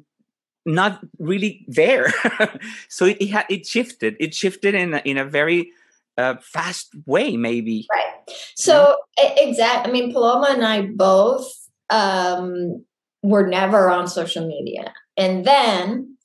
not 0.66 1.02
really 1.20 1.66
there. 1.68 2.14
So 2.90 3.06
it, 3.06 3.18
it, 3.20 3.30
had 3.30 3.46
it 3.50 3.66
shifted. 3.66 4.16
It 4.20 4.34
shifted 4.34 4.76
in 4.76 4.94
a, 4.94 5.02
in 5.04 5.18
a 5.18 5.26
very 5.26 5.72
uh, 6.18 6.36
fast 6.42 6.90
way 7.06 7.38
maybe. 7.38 7.88
Right. 7.92 8.38
So 8.56 8.96
yeah. 9.18 9.36
exactly 9.38 9.90
i 9.90 9.94
mean 9.94 10.14
paloma 10.14 10.50
and 10.52 10.64
i 10.64 10.82
both 10.82 11.52
um 11.90 12.86
were 13.22 13.48
never 13.48 13.90
on 13.90 14.08
social 14.08 14.48
media. 14.48 14.94
And 15.18 15.46
then 15.46 16.18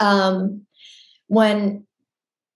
um 0.00 0.66
when 1.28 1.86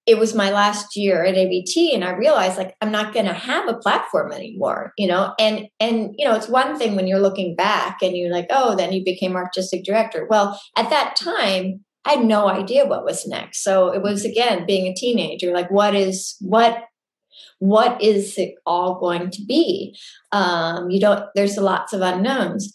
it 0.09 0.19
was 0.19 0.35
my 0.35 0.51
last 0.51 0.97
year 0.97 1.23
at 1.23 1.37
ABT 1.37 1.95
and 1.95 2.03
I 2.03 2.13
realized 2.13 2.57
like 2.57 2.75
I'm 2.81 2.91
not 2.91 3.13
going 3.13 3.27
to 3.27 3.35
have 3.35 3.69
a 3.69 3.77
platform 3.77 4.33
anymore, 4.33 4.95
you 4.97 5.07
know. 5.07 5.35
And 5.39 5.69
and 5.79 6.15
you 6.17 6.27
know, 6.27 6.35
it's 6.35 6.49
one 6.49 6.79
thing 6.79 6.97
when 6.97 7.07
you're 7.07 7.21
looking 7.21 7.55
back 7.55 7.99
and 8.01 8.17
you're 8.17 8.33
like, 8.33 8.47
"Oh, 8.49 8.75
then 8.75 8.95
you 8.95 9.05
became 9.05 9.37
artistic 9.37 9.85
director." 9.85 10.27
Well, 10.29 10.59
at 10.77 10.89
that 10.89 11.15
time, 11.15 11.85
I 12.07 12.13
had 12.13 12.25
no 12.25 12.49
idea 12.49 12.87
what 12.87 13.05
was 13.05 13.27
next. 13.27 13.63
So 13.63 13.93
it 13.93 14.01
was 14.01 14.25
again 14.25 14.65
being 14.67 14.87
a 14.87 14.95
teenager 14.95 15.53
like 15.53 15.71
what 15.71 15.95
is 15.95 16.37
what 16.41 16.85
what 17.59 18.01
is 18.01 18.39
it 18.39 18.55
all 18.65 18.99
going 18.99 19.31
to 19.31 19.45
be? 19.45 19.95
Um, 20.33 20.91
you 20.91 21.01
don't 21.01 21.27
there's 21.35 21.59
lots 21.59 21.93
of 21.93 22.01
unknowns 22.01 22.73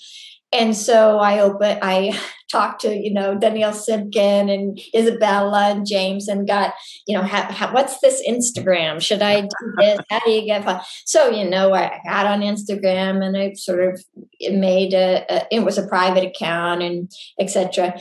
and 0.54 0.76
so 0.76 1.20
I 1.20 1.40
open, 1.40 1.80
I 1.82 2.18
talked 2.52 2.82
to 2.82 2.96
you 2.96 3.12
know 3.12 3.36
Daniil 3.38 3.72
Simkin 3.72 4.54
and 4.54 4.80
Isabella 4.96 5.72
and 5.72 5.88
James 5.88 6.28
and 6.28 6.48
got 6.48 6.74
you 7.08 7.18
know 7.18 7.24
ha, 7.24 7.48
ha, 7.50 7.72
what's 7.74 8.00
this 8.00 8.22
Instagram? 8.28 9.02
Should 9.02 9.22
I 9.22 9.42
do 9.42 9.74
this? 9.80 10.00
How 10.10 10.20
do 10.20 10.32
you 10.32 10.46
get? 10.46 10.64
Fun? 10.64 10.82
So 11.06 11.30
you 11.30 11.50
know 11.50 11.74
I 11.74 12.00
got 12.06 12.28
on 12.28 12.42
Instagram 12.42 13.24
and 13.24 13.36
I 13.36 13.54
sort 13.54 13.84
of 13.84 14.04
made 14.40 14.94
a, 14.94 15.26
a 15.30 15.48
it 15.52 15.62
was 15.62 15.78
a 15.78 15.88
private 15.88 16.24
account 16.24 16.84
and 16.84 17.12
etc. 17.40 18.00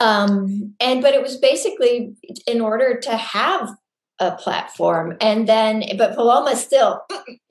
Um, 0.00 0.74
and 0.80 1.00
but 1.00 1.14
it 1.14 1.22
was 1.22 1.38
basically 1.38 2.14
in 2.46 2.60
order 2.60 2.98
to 3.00 3.16
have 3.16 3.70
a 4.18 4.32
platform. 4.32 5.16
And 5.20 5.48
then, 5.48 5.84
but 5.98 6.14
Paloma 6.14 6.56
still, 6.56 7.02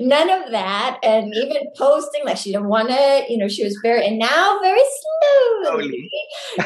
none 0.00 0.30
of 0.30 0.50
that. 0.50 0.98
And 1.02 1.32
even 1.34 1.62
posting, 1.76 2.24
like 2.24 2.36
she 2.36 2.52
didn't 2.52 2.68
want 2.68 2.88
to, 2.88 3.24
you 3.28 3.38
know, 3.38 3.48
she 3.48 3.64
was 3.64 3.78
very, 3.82 4.06
and 4.06 4.18
now 4.18 4.58
very 4.62 4.82
slowly, 5.62 6.10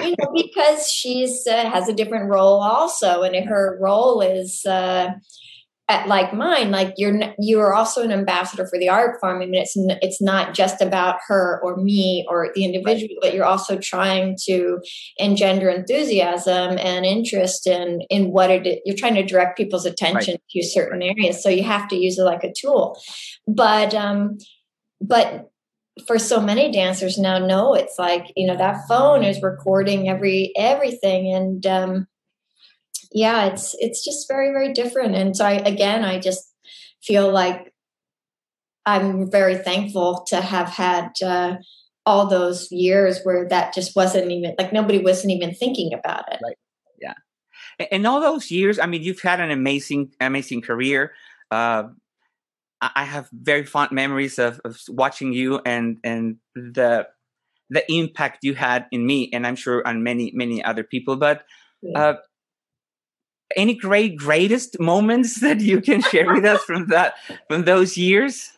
you 0.03 0.15
know, 0.19 0.33
because 0.35 0.91
she's 0.91 1.47
uh, 1.47 1.71
has 1.71 1.89
a 1.89 1.95
different 1.95 2.31
role 2.31 2.61
also. 2.61 3.23
And 3.23 3.49
her 3.49 3.79
role 3.81 4.21
is, 4.21 4.65
uh, 4.67 5.11
at 5.89 6.09
like 6.09 6.33
mine 6.33 6.71
like 6.71 6.95
you're 6.97 7.35
you're 7.39 7.75
also 7.75 8.03
an 8.03 8.11
ambassador 8.11 8.67
for 8.67 8.79
the 8.79 8.89
art 8.89 9.21
form 9.21 9.37
i 9.37 9.45
mean 9.45 9.55
it's 9.55 9.75
it's 9.77 10.23
not 10.23 10.55
just 10.55 10.81
about 10.81 11.19
her 11.29 11.61
or 11.63 11.77
me 11.77 12.25
or 12.29 12.49
the 12.55 12.65
individual 12.65 13.15
but 13.21 13.35
you're 13.35 13.45
also 13.45 13.77
trying 13.79 14.35
to 14.43 14.81
engender 15.19 15.69
enthusiasm 15.69 16.79
and 16.79 17.05
interest 17.05 17.67
in 17.67 18.01
in 18.09 18.31
what 18.31 18.51
it 18.51 18.81
you're 18.87 18.97
trying 18.97 19.15
to 19.15 19.23
direct 19.23 19.59
people's 19.59 19.85
attention 19.85 20.35
right. 20.35 20.43
to 20.51 20.63
certain 20.63 21.03
areas 21.03 21.43
so 21.43 21.51
you 21.51 21.63
have 21.63 21.87
to 21.89 21.97
use 21.97 22.19
it 22.19 22.23
like 22.23 22.45
a 22.45 22.53
tool. 22.53 22.99
But 23.47 23.95
um 23.95 24.39
but 25.01 25.51
for 26.07 26.19
so 26.19 26.41
many 26.41 26.73
dancers 26.73 27.19
now 27.19 27.39
no 27.39 27.75
it's 27.75 27.99
like 27.99 28.33
you 28.37 28.47
know 28.47 28.57
that 28.57 28.89
phone 28.89 29.23
is 29.23 29.43
recording 29.43 30.09
every 30.09 30.53
everything 30.57 31.33
and 31.33 31.67
um 31.67 32.07
yeah, 33.15 33.47
it's 33.47 33.75
it's 33.79 34.05
just 34.05 34.29
very 34.29 34.51
very 34.51 34.73
different. 34.73 35.15
And 35.15 35.37
so 35.37 35.47
I 35.47 35.53
again, 35.53 36.05
I 36.05 36.19
just 36.19 36.53
feel 37.01 37.31
like 37.31 37.73
I'm 38.85 39.31
very 39.31 39.57
thankful 39.57 40.25
to 40.29 40.41
have 40.41 40.69
had 40.69 41.13
uh, 41.25 41.57
all 42.05 42.27
those 42.27 42.71
years 42.71 43.21
where 43.23 43.49
that 43.49 43.73
just 43.73 43.97
wasn't 43.97 44.31
even 44.31 44.55
like 44.59 44.73
nobody 44.73 44.99
wasn't 44.99 45.33
even 45.33 45.55
thinking 45.55 45.95
about 45.95 46.31
it. 46.33 46.41
Right. 46.43 46.57
Yeah. 47.01 47.15
And 47.91 48.07
all 48.07 48.21
those 48.21 48.51
years, 48.51 48.79
I 48.79 48.87
mean, 48.87 49.03
you've 49.03 49.23
had 49.23 49.41
an 49.41 49.51
amazing, 49.51 50.13
amazing 50.21 50.63
career. 50.63 51.13
Uh, 51.51 51.85
I 52.81 53.05
have 53.05 53.29
very 53.33 53.65
fond 53.65 53.93
memories 53.93 54.39
of, 54.39 54.61
of 54.65 54.79
watching 54.89 55.33
you 55.33 55.61
and 55.65 55.99
and 56.05 56.37
the 56.55 57.07
the 57.71 57.91
impact 57.91 58.39
you 58.43 58.55
had 58.55 58.87
in 58.93 59.07
me, 59.07 59.31
and 59.33 59.47
I'm 59.47 59.57
sure 59.57 59.87
on 59.87 60.03
many 60.03 60.33
many 60.35 60.63
other 60.63 60.85
people. 60.85 61.17
But 61.17 61.45
yeah. 61.81 61.99
uh, 61.99 62.17
any 63.57 63.75
great 63.75 64.17
greatest 64.17 64.79
moments 64.81 65.41
that 65.41 65.61
you 65.61 65.81
can 65.81 66.03
share 66.03 66.33
with 66.33 66.45
us 66.45 66.63
from 66.65 66.89
that 66.89 67.15
from 67.49 67.65
those 67.65 67.97
years? 67.97 68.51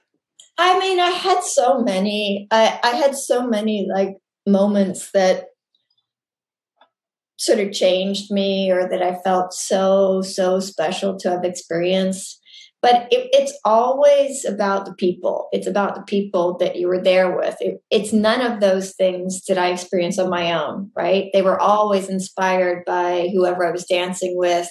I 0.58 0.78
mean, 0.78 0.98
I 1.00 1.10
had 1.10 1.42
so 1.42 1.82
many. 1.82 2.48
I, 2.50 2.80
I 2.82 2.90
had 2.96 3.14
so 3.14 3.46
many 3.46 3.86
like 3.92 4.16
moments 4.46 5.10
that 5.12 5.48
sort 7.36 7.58
of 7.58 7.72
changed 7.72 8.30
me 8.30 8.70
or 8.70 8.88
that 8.88 9.02
I 9.02 9.16
felt 9.22 9.52
so, 9.52 10.22
so 10.22 10.58
special 10.60 11.16
to 11.18 11.30
have 11.30 11.44
experienced. 11.44 12.40
But 12.86 13.08
it, 13.10 13.28
it's 13.32 13.58
always 13.64 14.44
about 14.44 14.84
the 14.84 14.94
people. 14.94 15.48
It's 15.50 15.66
about 15.66 15.96
the 15.96 16.02
people 16.02 16.56
that 16.58 16.76
you 16.76 16.86
were 16.86 17.02
there 17.02 17.36
with. 17.36 17.56
It, 17.58 17.82
it's 17.90 18.12
none 18.12 18.40
of 18.40 18.60
those 18.60 18.92
things 18.92 19.44
that 19.46 19.58
I 19.58 19.72
experienced 19.72 20.20
on 20.20 20.30
my 20.30 20.52
own, 20.52 20.92
right? 20.94 21.28
They 21.32 21.42
were 21.42 21.60
always 21.60 22.08
inspired 22.08 22.84
by 22.84 23.30
whoever 23.34 23.66
I 23.66 23.72
was 23.72 23.86
dancing 23.86 24.36
with 24.36 24.68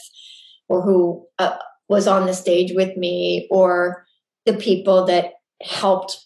or 0.70 0.82
who 0.82 1.28
uh, 1.40 1.58
was 1.90 2.08
on 2.08 2.26
the 2.26 2.34
stage 2.34 2.72
with 2.74 2.96
me 2.96 3.50
or 3.52 4.06
the 4.46 4.54
people 4.54 5.06
that 5.08 5.34
helped 5.62 6.18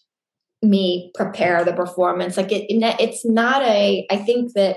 me 0.62 1.12
prepare 1.16 1.64
the 1.64 1.74
performance 1.74 2.36
like 2.36 2.52
it, 2.52 2.66
it's 2.70 3.26
not 3.26 3.62
a 3.62 4.06
i 4.12 4.18
think 4.18 4.52
that 4.56 4.76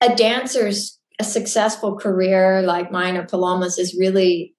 a 0.00 0.16
dancer's 0.16 0.98
a 1.20 1.24
successful 1.24 1.96
career 1.96 2.62
like 2.62 2.90
mine 2.90 3.16
or 3.16 3.26
paloma's 3.26 3.78
is 3.78 3.96
really 3.98 4.54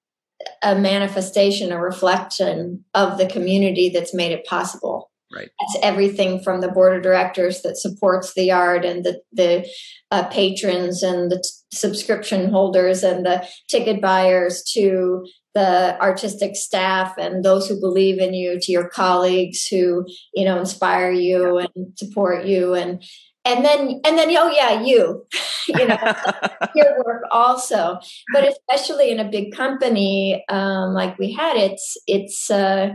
a 0.62 0.74
manifestation 0.74 1.72
a 1.72 1.80
reflection 1.80 2.84
of 2.94 3.18
the 3.18 3.26
community 3.26 3.88
that's 3.88 4.14
made 4.14 4.32
it 4.32 4.46
possible 4.46 5.10
Right. 5.34 5.50
It's 5.60 5.78
everything 5.82 6.40
from 6.40 6.60
the 6.60 6.70
board 6.70 6.96
of 6.96 7.02
directors 7.02 7.62
that 7.62 7.76
supports 7.76 8.34
the 8.34 8.52
art 8.52 8.84
and 8.84 9.04
the 9.04 9.20
the 9.32 9.68
uh, 10.12 10.24
patrons 10.28 11.02
and 11.02 11.32
the 11.32 11.38
t- 11.38 11.76
subscription 11.76 12.48
holders 12.48 13.02
and 13.02 13.26
the 13.26 13.46
ticket 13.68 14.00
buyers 14.00 14.62
to 14.74 15.26
the 15.54 16.00
artistic 16.00 16.54
staff 16.54 17.14
and 17.18 17.44
those 17.44 17.66
who 17.66 17.80
believe 17.80 18.20
in 18.20 18.34
you 18.34 18.60
to 18.60 18.70
your 18.70 18.88
colleagues 18.88 19.66
who 19.66 20.06
you 20.32 20.44
know 20.44 20.60
inspire 20.60 21.10
you 21.10 21.58
and 21.58 21.98
support 21.98 22.46
you 22.46 22.74
and 22.74 23.02
and 23.46 23.64
then 23.64 24.00
and 24.04 24.18
then 24.18 24.28
oh 24.36 24.50
yeah 24.50 24.82
you 24.82 25.26
you 25.68 25.86
know 25.86 26.14
your 26.74 27.02
work 27.04 27.22
also 27.30 27.98
but 28.32 28.46
especially 28.46 29.10
in 29.10 29.20
a 29.20 29.30
big 29.30 29.54
company 29.54 30.44
um, 30.48 30.92
like 30.92 31.18
we 31.18 31.32
had 31.32 31.56
it's 31.56 31.96
it's 32.06 32.50
uh, 32.50 32.90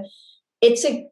it's 0.61 0.85
a 0.85 1.05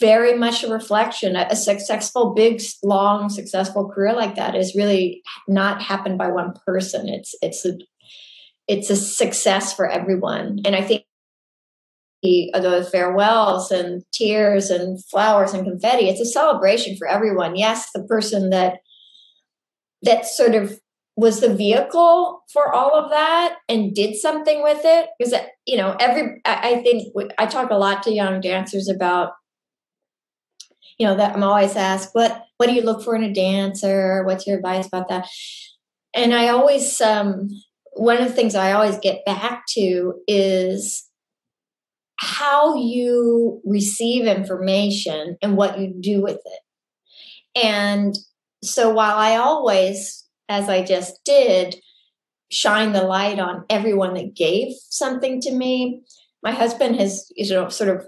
very 0.00 0.36
much 0.36 0.64
a 0.64 0.72
reflection 0.72 1.36
a, 1.36 1.46
a 1.50 1.56
successful 1.56 2.34
big 2.34 2.60
long 2.82 3.28
successful 3.28 3.88
career 3.88 4.14
like 4.14 4.34
that 4.34 4.56
is 4.56 4.74
really 4.74 5.22
not 5.46 5.80
happened 5.80 6.18
by 6.18 6.26
one 6.26 6.52
person 6.66 7.08
it's 7.08 7.36
it's 7.40 7.64
a 7.64 7.78
it's 8.68 8.90
a 8.90 8.96
success 8.96 9.72
for 9.72 9.88
everyone. 9.88 10.60
And 10.64 10.74
I 10.74 10.82
think 10.82 11.04
the 12.22 12.88
farewells 12.90 13.70
and 13.70 14.02
tears 14.12 14.70
and 14.70 15.04
flowers 15.04 15.52
and 15.52 15.64
confetti, 15.64 16.08
it's 16.08 16.20
a 16.20 16.24
celebration 16.24 16.96
for 16.96 17.06
everyone. 17.06 17.54
Yes, 17.54 17.90
the 17.94 18.02
person 18.04 18.50
that 18.50 18.78
that 20.02 20.26
sort 20.26 20.54
of 20.54 20.80
was 21.16 21.40
the 21.40 21.54
vehicle 21.54 22.42
for 22.52 22.74
all 22.74 22.94
of 22.94 23.10
that 23.10 23.56
and 23.68 23.94
did 23.94 24.16
something 24.16 24.62
with 24.62 24.80
it? 24.84 25.08
Because 25.18 25.34
you 25.66 25.76
know 25.76 25.96
every 25.98 26.40
I 26.44 26.80
think 26.82 27.14
I 27.38 27.46
talk 27.46 27.70
a 27.70 27.76
lot 27.76 28.02
to 28.04 28.12
young 28.12 28.40
dancers 28.40 28.88
about 28.88 29.32
you 30.98 31.06
know 31.06 31.16
that 31.16 31.34
I'm 31.34 31.42
always 31.42 31.76
asked 31.76 32.10
what 32.12 32.44
what 32.58 32.66
do 32.66 32.74
you 32.74 32.82
look 32.82 33.02
for 33.02 33.14
in 33.14 33.24
a 33.24 33.32
dancer? 33.32 34.24
What's 34.24 34.46
your 34.46 34.56
advice 34.56 34.86
about 34.86 35.08
that? 35.08 35.26
And 36.14 36.34
I 36.34 36.48
always 36.48 37.00
um 37.00 37.48
one 37.94 38.18
of 38.18 38.28
the 38.28 38.34
things 38.34 38.54
I 38.54 38.72
always 38.72 38.98
get 38.98 39.24
back 39.24 39.64
to 39.70 40.14
is 40.28 41.08
how 42.18 42.76
you 42.76 43.60
receive 43.64 44.26
information 44.26 45.36
and 45.42 45.56
what 45.56 45.78
you 45.78 45.94
do 45.98 46.22
with 46.22 46.40
it. 46.44 47.62
And 47.62 48.14
so 48.62 48.90
while 48.90 49.16
I 49.16 49.36
always, 49.36 50.24
as 50.48 50.68
I 50.68 50.84
just 50.84 51.24
did, 51.24 51.76
shine 52.50 52.92
the 52.92 53.02
light 53.02 53.38
on 53.38 53.64
everyone 53.68 54.14
that 54.14 54.34
gave 54.34 54.74
something 54.88 55.40
to 55.42 55.52
me, 55.52 56.02
my 56.42 56.52
husband 56.52 56.96
has, 56.96 57.30
you 57.34 57.48
know, 57.52 57.68
sort 57.68 57.90
of 57.90 58.06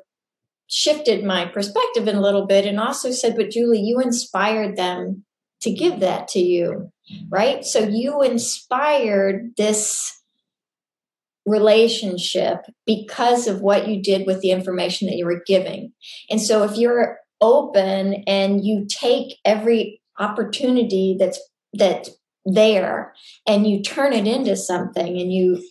shifted 0.69 1.25
my 1.25 1.47
perspective 1.47 2.07
in 2.07 2.17
a 2.17 2.21
little 2.21 2.47
bit 2.47 2.67
and 2.67 2.79
also 2.79 3.11
said, 3.11 3.37
but 3.37 3.51
Julie, 3.51 3.81
you 3.81 4.01
inspired 4.01 4.77
them 4.77 5.25
to 5.63 5.73
give 5.73 6.01
that 6.01 6.29
to 6.29 6.39
you 6.39 6.93
right? 7.31 7.65
So 7.65 7.81
you 7.81 8.23
inspired 8.23 9.55
this 9.57 10.15
relationship 11.47 12.59
because 12.85 13.47
of 13.47 13.61
what 13.61 13.89
you 13.89 14.03
did 14.03 14.27
with 14.27 14.41
the 14.41 14.51
information 14.51 15.09
that 15.09 15.17
you 15.17 15.25
were 15.25 15.43
giving. 15.47 15.93
And 16.31 16.41
so 16.41 16.63
if 16.65 16.77
you're 16.77 17.19
open 17.41 18.25
and 18.27 18.65
you 18.65 18.87
take 18.89 19.39
every 19.45 19.98
opportunity 20.19 21.17
that's 21.19 21.41
that 21.75 22.09
there 22.45 23.15
and 23.47 23.67
you 23.67 23.83
turn 23.83 24.13
it 24.13 24.27
into 24.27 24.57
something 24.57 25.19
and 25.19 25.33
you 25.33 25.63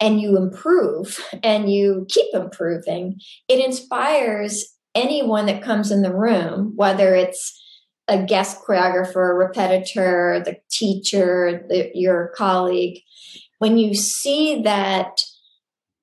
and 0.00 0.20
you 0.20 0.36
improve 0.36 1.20
and 1.42 1.70
you 1.70 2.06
keep 2.08 2.34
improving 2.34 3.20
it 3.48 3.62
inspires 3.62 4.64
anyone 4.94 5.46
that 5.46 5.62
comes 5.62 5.90
in 5.90 6.02
the 6.02 6.14
room 6.14 6.72
whether 6.76 7.14
it's 7.14 7.60
a 8.08 8.22
guest 8.22 8.62
choreographer, 8.64 9.30
a 9.30 9.34
repetitor, 9.34 10.42
the 10.44 10.56
teacher, 10.70 11.64
the, 11.68 11.90
your 11.94 12.32
colleague, 12.36 13.00
when 13.58 13.78
you 13.78 13.94
see 13.94 14.62
that 14.62 15.20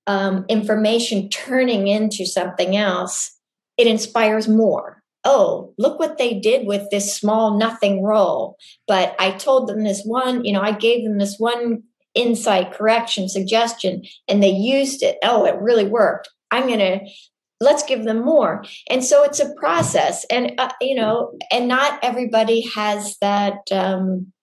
um, 0.08 0.46
information 0.50 1.30
turning 1.30 1.88
into 1.88 2.26
something 2.26 2.76
else, 2.76 3.38
it 3.78 3.88
inspires 3.88 4.48
more. 4.48 5.02
Oh, 5.26 5.74
look 5.78 6.00
what 6.00 6.18
they 6.18 6.40
did 6.40 6.68
with 6.68 6.90
this 6.90 7.16
small 7.16 7.58
nothing 7.58 8.04
role. 8.04 8.58
But 8.88 9.16
I 9.20 9.32
told 9.32 9.68
them 9.68 9.84
this 9.84 10.04
one, 10.04 10.44
you 10.44 10.52
know, 10.52 10.62
I 10.62 10.72
gave 10.72 11.04
them 11.04 11.18
this 11.18 11.38
one 11.38 11.84
insight, 12.14 12.74
correction, 12.74 13.30
suggestion, 13.30 14.04
and 14.28 14.44
they 14.44 14.52
used 14.52 15.02
it. 15.02 15.18
Oh, 15.24 15.46
it 15.46 15.56
really 15.60 15.86
worked. 15.86 16.30
I'm 16.52 16.68
going 16.68 16.80
to 16.80 17.00
let's 17.60 17.84
give 17.84 18.04
them 18.04 18.24
more 18.24 18.64
and 18.90 19.04
so 19.04 19.24
it's 19.24 19.40
a 19.40 19.54
process 19.56 20.26
and 20.30 20.54
uh, 20.58 20.70
you 20.82 20.96
know 20.96 21.32
and 21.50 21.68
not 21.68 21.98
everybody 22.04 22.62
has 22.76 23.18
that 23.22 23.56
um 23.72 24.34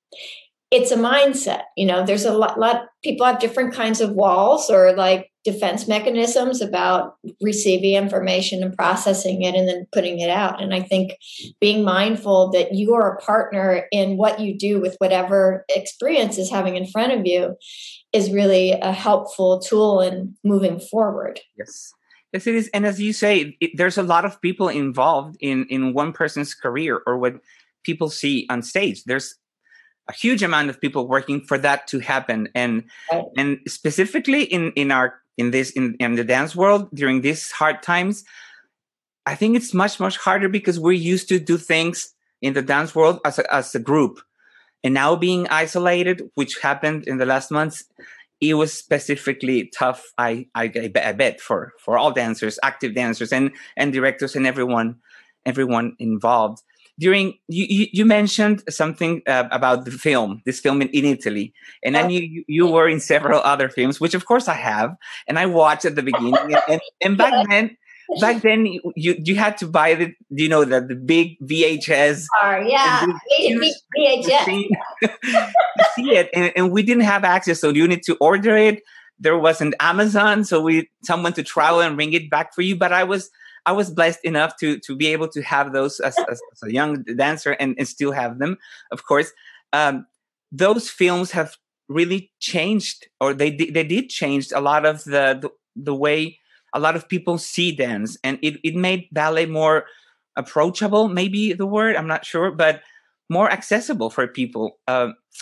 it's 0.71 0.91
a 0.91 0.97
mindset 0.97 1.63
you 1.77 1.87
know 1.87 2.05
there's 2.05 2.25
a 2.25 2.33
lot, 2.33 2.59
lot 2.59 2.87
people 3.03 3.27
have 3.27 3.41
different 3.41 3.75
kinds 3.75 4.01
of 4.01 4.13
walls 4.13 4.71
or 4.71 4.93
like 4.93 5.31
defense 5.43 5.89
mechanisms 5.89 6.61
about 6.61 7.15
receiving 7.41 7.95
information 7.95 8.63
and 8.63 8.77
processing 8.77 9.43
it 9.43 9.55
and 9.55 9.69
then 9.69 9.87
putting 9.93 10.21
it 10.21 10.31
out 10.31 10.63
and 10.63 10.75
i 10.75 10.81
think 10.81 11.13
being 11.61 11.85
mindful 11.85 12.51
that 12.51 12.75
you 12.75 12.95
are 12.95 13.15
a 13.15 13.21
partner 13.21 13.87
in 13.91 14.17
what 14.17 14.39
you 14.39 14.57
do 14.57 14.81
with 14.81 14.95
whatever 14.99 15.65
experience 15.69 16.39
is 16.39 16.51
having 16.51 16.77
in 16.77 16.87
front 16.87 17.13
of 17.13 17.27
you 17.27 17.57
is 18.13 18.31
really 18.31 18.73
a 18.73 18.93
helpful 18.93 19.59
tool 19.61 20.01
in 20.01 20.35
moving 20.45 20.79
forward 20.79 21.41
yes 21.57 21.93
Yes, 22.33 22.47
it 22.47 22.55
is. 22.55 22.71
And 22.73 22.87
as 22.87 23.01
you 23.01 23.13
say, 23.13 23.57
it, 23.61 23.73
there's 23.75 23.99
a 23.99 24.05
lot 24.05 24.25
of 24.25 24.41
people 24.41 24.69
involved 24.69 25.37
in 25.41 25.67
in 25.67 25.95
one 25.95 26.13
person's 26.13 26.55
career 26.55 27.03
or 27.05 27.19
what 27.19 27.41
people 27.83 28.09
see 28.09 28.47
on 28.49 28.63
stage. 28.63 29.03
There's 29.05 29.35
a 30.11 30.13
huge 30.13 30.43
amount 30.43 30.71
of 30.71 30.81
people 30.81 31.07
working 31.07 31.41
for 31.41 31.57
that 31.59 31.87
to 31.87 32.01
happen, 32.01 32.49
and 32.55 32.85
right. 33.13 33.25
and 33.37 33.59
specifically 33.69 34.43
in 34.43 34.73
in 34.73 34.91
our 34.91 35.15
in 35.39 35.53
this 35.53 35.71
in, 35.71 35.95
in 36.01 36.17
the 36.17 36.25
dance 36.25 36.55
world 36.57 36.89
during 36.93 37.21
these 37.21 37.51
hard 37.53 37.83
times, 37.83 38.25
I 39.25 39.35
think 39.37 39.57
it's 39.57 39.73
much 39.73 40.01
much 40.01 40.17
harder 40.19 40.49
because 40.49 40.79
we're 40.79 41.05
used 41.15 41.29
to 41.29 41.39
do 41.39 41.57
things 41.57 42.13
in 42.43 42.55
the 42.55 42.63
dance 42.63 42.95
world 42.95 43.21
as 43.25 43.39
a, 43.39 43.55
as 43.55 43.75
a 43.75 43.79
group, 43.79 44.21
and 44.83 44.95
now 44.95 45.15
being 45.15 45.47
isolated, 45.49 46.23
which 46.35 46.59
happened 46.61 47.07
in 47.07 47.19
the 47.19 47.27
last 47.27 47.51
months, 47.51 47.85
it 48.41 48.55
was 48.55 48.73
specifically 48.73 49.71
tough 49.79 50.03
I, 50.19 50.47
I 50.55 50.73
i 50.75 51.13
bet 51.13 51.41
for 51.41 51.73
for 51.79 51.99
all 51.99 52.13
dancers 52.13 52.59
active 52.63 52.95
dancers 52.95 53.33
and 53.33 53.53
and 53.77 53.93
directors 53.93 54.35
and 54.35 54.47
everyone 54.47 54.97
everyone 55.45 55.95
involved 55.99 56.63
during 57.01 57.35
you 57.49 57.89
you, 57.93 58.05
mentioned 58.05 58.63
something 58.69 59.23
uh, 59.27 59.49
about 59.51 59.85
the 59.87 59.91
film 59.91 60.43
this 60.45 60.61
film 60.61 60.83
in, 60.83 60.89
in 60.89 61.05
italy 61.05 61.53
and 61.83 61.95
then 61.95 62.07
oh. 62.07 62.09
you 62.09 62.45
you 62.47 62.67
were 62.67 62.89
in 62.89 63.01
several 63.01 63.41
other 63.41 63.69
films 63.69 64.01
which 64.01 64.15
of 64.15 64.27
course 64.27 64.47
i 64.47 64.55
have 64.55 64.95
and 65.27 65.39
i 65.39 65.47
watched 65.47 65.85
at 65.85 65.95
the 65.97 66.03
beginning 66.03 66.37
and, 66.69 66.81
and, 67.01 67.17
back 67.17 67.33
then 67.49 67.77
back 68.21 68.43
then 68.43 68.67
you 68.67 69.15
you 69.19 69.35
had 69.37 69.57
to 69.57 69.67
buy 69.67 69.95
the 69.95 70.13
you 70.31 70.49
know 70.49 70.65
the, 70.65 70.81
the 70.81 70.95
big 70.97 71.39
VHS. 71.41 72.27
Oh, 72.43 72.57
yeah, 72.67 73.07
VHS. 73.97 74.45
See, 74.45 74.71
see 75.95 76.11
it, 76.17 76.29
and, 76.35 76.53
and, 76.57 76.73
we 76.73 76.83
didn't 76.83 77.05
have 77.05 77.23
access, 77.23 77.61
so 77.61 77.71
you 77.71 77.87
need 77.87 78.03
to 78.05 78.17
order 78.17 78.57
it. 78.57 78.83
There 79.21 79.39
wasn't 79.39 79.75
Amazon, 79.79 80.45
so 80.45 80.61
we 80.61 80.91
someone 81.03 81.35
to 81.35 81.45
travel 81.45 81.81
and 81.81 81.95
bring 81.95 82.13
it 82.13 82.31
back 82.31 82.53
for 82.53 82.63
you. 82.63 82.75
But 82.75 82.93
I 82.93 83.05
was 83.05 83.31
I 83.67 83.73
was 83.73 83.91
blessed 83.91 84.25
enough 84.25 84.57
to 84.59 84.79
to 84.81 84.97
be 84.97 85.09
able 85.09 85.29
to 85.29 85.43
have 85.43 85.73
those 85.73 86.01
as, 86.01 86.17
as, 86.31 86.41
as 86.53 86.63
a 86.63 86.73
young 86.73 87.03
dancer 87.03 87.53
and, 87.53 87.75
and 87.79 87.87
still 87.87 88.13
have 88.13 88.39
them. 88.39 88.57
Of 88.91 89.05
course, 89.05 89.33
um, 89.73 90.07
those 90.53 90.89
films 90.89 91.31
have 91.33 91.57
really 91.89 92.33
changed, 92.39 93.09
or 93.21 93.35
they 93.35 93.51
they 93.51 93.85
did 93.85 94.09
change 94.09 94.53
a 94.53 94.61
lot 94.61 94.87
of 94.87 95.05
the, 95.05 95.39
the, 95.41 95.51
the 95.77 95.95
way 95.95 96.39
a 96.75 96.81
lot 96.81 96.97
of 96.97 97.09
people 97.09 97.39
see 97.39 97.73
dance 97.73 98.17
and 98.23 98.39
it, 98.43 98.59
it 98.63 98.75
made 98.75 99.09
ballet 99.13 99.47
more 99.47 99.87
approachable 100.37 101.09
maybe 101.09 101.53
the 101.53 101.67
word 101.67 101.97
i'm 101.97 102.07
not 102.07 102.25
sure 102.25 102.51
but 102.51 102.83
more 103.29 103.51
accessible 103.51 104.11
for 104.11 104.27
people 104.27 104.79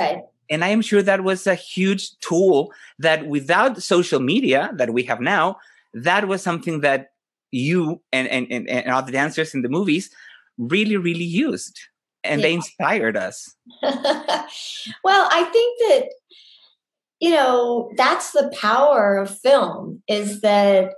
right. 0.00 0.22
and 0.50 0.64
i 0.64 0.68
am 0.68 0.80
sure 0.80 1.02
that 1.02 1.22
was 1.22 1.46
a 1.46 1.54
huge 1.54 2.18
tool 2.20 2.72
that 2.98 3.26
without 3.26 3.82
social 3.82 4.20
media 4.20 4.70
that 4.74 4.92
we 4.92 5.02
have 5.02 5.20
now 5.20 5.56
that 5.92 6.26
was 6.26 6.42
something 6.42 6.80
that 6.80 7.12
you 7.50 8.00
and 8.12 8.28
and, 8.28 8.46
and, 8.50 8.68
and 8.68 8.90
all 8.90 9.02
the 9.02 9.12
dancers 9.12 9.54
in 9.54 9.62
the 9.62 9.68
movies 9.68 10.10
really 10.58 10.96
really 10.96 11.24
used 11.24 11.78
and 12.24 12.40
yeah. 12.40 12.48
they 12.48 12.54
inspired 12.54 13.16
us 13.16 13.54
well 13.82 15.28
i 15.30 15.48
think 15.52 15.78
that 15.80 16.08
you 17.20 17.30
know 17.30 17.90
that's 17.96 18.32
the 18.32 18.52
power 18.60 19.16
of 19.16 19.38
film 19.38 20.02
is 20.08 20.40
that 20.40 20.92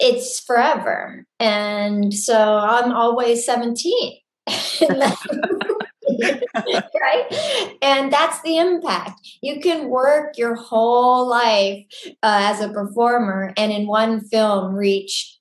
it's 0.00 0.40
forever. 0.40 1.24
And 1.38 2.12
so 2.12 2.58
I'm 2.58 2.92
always 2.92 3.44
17. 3.44 4.18
right? 4.46 5.16
And 7.80 8.12
that's 8.12 8.42
the 8.42 8.58
impact. 8.58 9.20
You 9.40 9.60
can 9.60 9.88
work 9.88 10.36
your 10.36 10.54
whole 10.54 11.28
life 11.28 11.86
uh, 12.22 12.24
as 12.42 12.60
a 12.60 12.68
performer 12.68 13.54
and 13.56 13.72
in 13.72 13.86
one 13.86 14.20
film 14.20 14.74
reach 14.74 15.38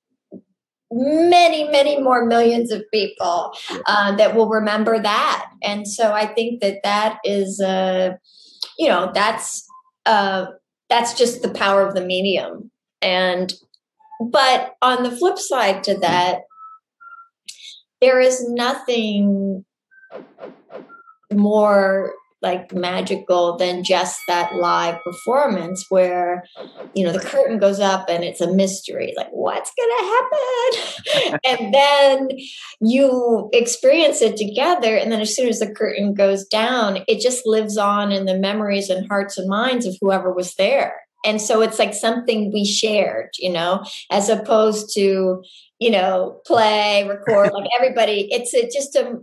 many, 0.93 1.67
many 1.69 1.99
more 1.99 2.25
millions 2.25 2.71
of 2.71 2.83
people 2.91 3.53
uh, 3.87 4.15
that 4.15 4.35
will 4.35 4.47
remember 4.47 5.01
that. 5.01 5.49
And 5.63 5.87
so 5.87 6.13
I 6.13 6.25
think 6.25 6.61
that 6.61 6.81
that 6.83 7.19
is, 7.23 7.59
uh, 7.59 8.11
you 8.77 8.87
know, 8.87 9.11
that's 9.13 9.65
uh, 10.05 10.47
that's 10.89 11.13
just 11.13 11.41
the 11.41 11.49
power 11.49 11.85
of 11.85 11.95
the 11.95 12.05
medium. 12.05 12.69
And 13.01 13.53
but 14.19 14.75
on 14.81 15.03
the 15.03 15.11
flip 15.11 15.37
side 15.37 15.83
to 15.85 15.97
that, 15.99 16.41
there 18.01 18.19
is 18.19 18.47
nothing 18.49 19.65
more 21.31 22.13
like 22.43 22.73
magical 22.73 23.57
than 23.57 23.83
just 23.83 24.19
that 24.27 24.53
live 24.53 25.01
performance 25.03 25.85
where 25.89 26.43
you 26.93 27.03
know 27.03 27.13
the 27.13 27.19
curtain 27.19 27.57
goes 27.57 27.79
up 27.79 28.09
and 28.09 28.23
it's 28.23 28.41
a 28.41 28.53
mystery 28.53 29.13
like 29.15 29.29
what's 29.31 29.71
gonna 29.77 30.09
happen? 30.13 31.39
And 31.45 31.73
then 31.73 32.29
you 32.81 33.49
experience 33.53 34.21
it 34.21 34.37
together 34.37 34.95
and 34.95 35.11
then 35.11 35.21
as 35.21 35.35
soon 35.35 35.47
as 35.47 35.59
the 35.59 35.73
curtain 35.73 36.13
goes 36.13 36.45
down 36.45 37.03
it 37.07 37.21
just 37.21 37.45
lives 37.45 37.77
on 37.77 38.11
in 38.11 38.25
the 38.25 38.37
memories 38.37 38.89
and 38.89 39.07
hearts 39.07 39.37
and 39.37 39.49
minds 39.49 39.85
of 39.85 39.95
whoever 40.01 40.31
was 40.31 40.55
there. 40.55 41.01
And 41.25 41.41
so 41.41 41.61
it's 41.61 41.79
like 41.79 41.93
something 41.93 42.51
we 42.51 42.65
shared 42.65 43.29
you 43.39 43.51
know 43.51 43.83
as 44.11 44.27
opposed 44.29 44.93
to 44.95 45.43
you 45.79 45.91
know 45.91 46.41
play 46.45 47.07
record 47.07 47.51
like 47.53 47.69
everybody 47.77 48.27
it's 48.31 48.53
a, 48.53 48.69
just 48.69 48.95
a 48.95 49.17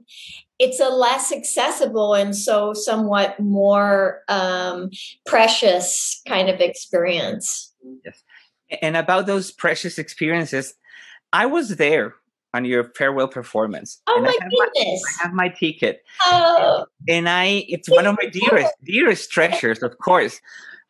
it's 0.61 0.79
a 0.79 0.89
less 0.89 1.33
accessible 1.33 2.15
and 2.15 2.37
so 2.37 2.73
somewhat 2.73 3.41
more 3.41 4.21
um, 4.29 4.91
precious 5.27 6.23
kind 6.29 6.49
of 6.49 6.61
experience 6.61 7.75
yes 8.05 8.23
and 8.83 8.97
about 8.97 9.27
those 9.27 9.51
precious 9.51 9.99
experiences 9.99 10.75
i 11.33 11.47
was 11.47 11.77
there 11.77 12.15
on 12.53 12.65
your 12.65 12.85
farewell 12.97 13.29
performance. 13.29 14.01
Oh 14.07 14.17
and 14.17 14.25
my 14.25 14.31
I 14.41 14.49
goodness! 14.49 15.03
My, 15.03 15.11
I 15.19 15.23
have 15.23 15.33
my 15.33 15.49
ticket. 15.49 16.03
Oh. 16.25 16.87
And 17.09 17.29
I, 17.29 17.65
it's 17.69 17.89
one 17.89 18.07
of 18.07 18.17
my 18.21 18.29
dearest, 18.29 18.73
dearest 18.85 19.31
treasures, 19.31 19.83
of 19.83 19.99
course. 19.99 20.41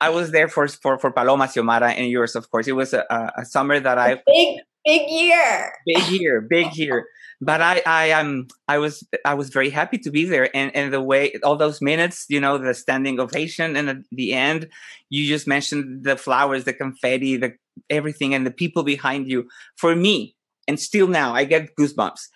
I 0.01 0.09
was 0.09 0.31
there 0.31 0.49
for 0.49 0.67
for 0.67 0.99
for 0.99 1.11
Paloma 1.11 1.45
Xiomara 1.45 1.93
and 1.93 2.09
yours, 2.09 2.35
of 2.35 2.51
course. 2.51 2.67
It 2.67 2.73
was 2.73 2.95
a, 2.95 3.05
a 3.37 3.45
summer 3.45 3.79
that 3.79 3.99
I 3.99 4.23
big 4.27 4.61
big 4.85 5.11
year, 5.11 5.73
big 5.87 6.09
year, 6.09 6.41
big 6.41 6.77
year. 6.77 7.07
But 7.41 7.63
I 7.63 7.83
I 7.87 8.11
um 8.13 8.49
I 8.69 8.79
was 8.79 9.07
I 9.25 9.35
was 9.35 9.49
very 9.51 9.71
happy 9.71 9.99
to 9.99 10.11
be 10.11 10.25
there, 10.25 10.55
and 10.55 10.75
and 10.75 10.93
the 10.93 11.01
way 11.01 11.33
all 11.43 11.57
those 11.57 11.81
minutes, 11.81 12.27
you 12.29 12.41
know, 12.41 12.59
the 12.59 12.75
standing 12.75 13.19
ovation, 13.19 13.77
and 13.77 13.89
at 13.89 13.99
the 14.13 14.35
end, 14.35 14.69
you 15.09 15.27
just 15.27 15.47
mentioned 15.47 16.05
the 16.05 16.17
flowers, 16.17 16.65
the 16.65 16.75
confetti, 16.75 17.37
the 17.37 17.55
everything, 17.89 18.35
and 18.35 18.47
the 18.47 18.51
people 18.51 18.83
behind 18.83 19.31
you. 19.31 19.49
For 19.77 19.97
me, 19.97 20.37
and 20.69 20.79
still 20.79 21.07
now, 21.09 21.35
I 21.35 21.45
get 21.45 21.75
goosebumps. 21.77 22.29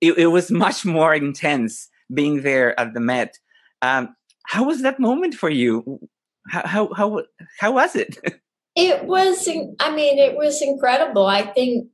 It, 0.00 0.18
it 0.18 0.26
was 0.26 0.50
much 0.50 0.84
more 0.84 1.14
intense 1.14 1.88
being 2.12 2.42
there 2.42 2.78
at 2.78 2.92
the 2.94 3.00
Met. 3.00 3.38
Um, 3.82 4.14
how 4.46 4.64
was 4.64 4.82
that 4.82 5.00
moment 5.00 5.34
for 5.34 5.48
you? 5.48 6.00
how 6.48 6.62
how 6.66 6.92
how, 6.94 7.22
how 7.58 7.72
was 7.72 7.96
it? 7.96 8.18
it 8.80 9.04
was. 9.04 9.48
I 9.48 9.94
mean, 9.94 10.18
it 10.18 10.36
was 10.36 10.62
incredible. 10.62 11.26
I 11.26 11.42
think 11.42 11.88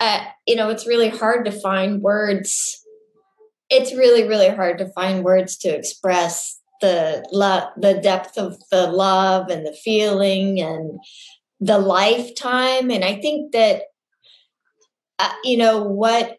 uh, 0.00 0.24
you 0.46 0.56
know 0.56 0.68
it's 0.70 0.86
really 0.86 1.08
hard 1.08 1.44
to 1.46 1.52
find 1.52 2.02
words. 2.02 2.82
It's 3.70 3.94
really 3.94 4.28
really 4.28 4.48
hard 4.48 4.78
to 4.78 4.92
find 4.92 5.24
words 5.24 5.56
to 5.58 5.68
express 5.68 6.60
the 6.80 7.26
love, 7.32 7.70
the 7.76 7.94
depth 7.94 8.36
of 8.36 8.58
the 8.70 8.86
love 8.86 9.48
and 9.48 9.66
the 9.66 9.76
feeling 9.84 10.60
and 10.60 10.98
the 11.58 11.78
lifetime. 11.78 12.90
And 12.90 13.04
I 13.04 13.20
think 13.20 13.52
that 13.52 13.82
uh, 15.18 15.32
you 15.42 15.56
know 15.56 15.82
what 15.82 16.38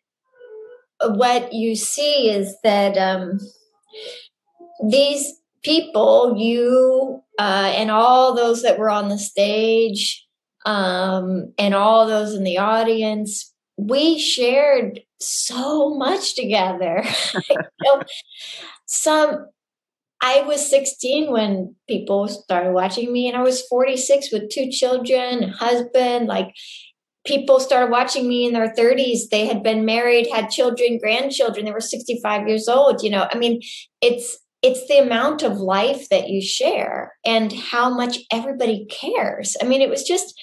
what 1.02 1.54
you 1.54 1.76
see 1.76 2.30
is 2.30 2.56
that 2.64 2.98
um, 2.98 3.40
these 4.88 5.34
people, 5.64 6.36
you 6.38 7.22
uh, 7.38 7.72
and 7.76 7.92
all 7.92 8.36
those 8.36 8.64
that 8.64 8.80
were 8.80 8.90
on 8.90 9.10
the 9.10 9.20
stage, 9.20 10.26
um, 10.66 11.54
and 11.58 11.74
all 11.74 12.08
those 12.08 12.34
in 12.34 12.44
the 12.44 12.58
audience, 12.58 13.54
we 13.78 14.20
shared 14.20 15.02
so 15.20 15.96
much 15.96 16.36
together. 16.36 17.04
you 17.50 17.58
know, 17.84 18.02
some 18.86 19.48
I 20.22 20.42
was 20.42 20.68
16 20.70 21.32
when 21.32 21.76
people 21.88 22.28
started 22.28 22.74
watching 22.74 23.14
me, 23.14 23.28
and 23.28 23.38
I 23.38 23.44
was 23.44 23.62
46 23.68 24.32
with 24.32 24.50
two 24.50 24.72
children, 24.72 25.50
husband. 25.50 26.28
Like 26.28 26.56
people 27.26 27.60
started 27.60 27.92
watching 27.92 28.28
me 28.28 28.46
in 28.46 28.54
their 28.54 28.74
30s. 28.74 29.30
They 29.30 29.46
had 29.46 29.62
been 29.62 29.86
married, 29.86 30.28
had 30.34 30.50
children, 30.50 30.98
grandchildren. 30.98 31.66
They 31.66 31.72
were 31.72 31.82
65 31.82 32.48
years 32.48 32.68
old. 32.68 33.04
You 33.04 33.12
know, 33.12 33.28
I 33.32 33.38
mean, 33.38 33.62
it's 34.02 34.40
it's 34.62 34.88
the 34.88 34.98
amount 34.98 35.44
of 35.44 35.58
life 35.58 36.10
that 36.10 36.30
you 36.30 36.42
share 36.42 37.14
and 37.26 37.54
how 37.54 37.94
much 37.94 38.20
everybody 38.32 38.88
cares. 38.90 39.56
I 39.62 39.66
mean, 39.66 39.82
it 39.82 39.90
was 39.90 40.04
just, 40.04 40.34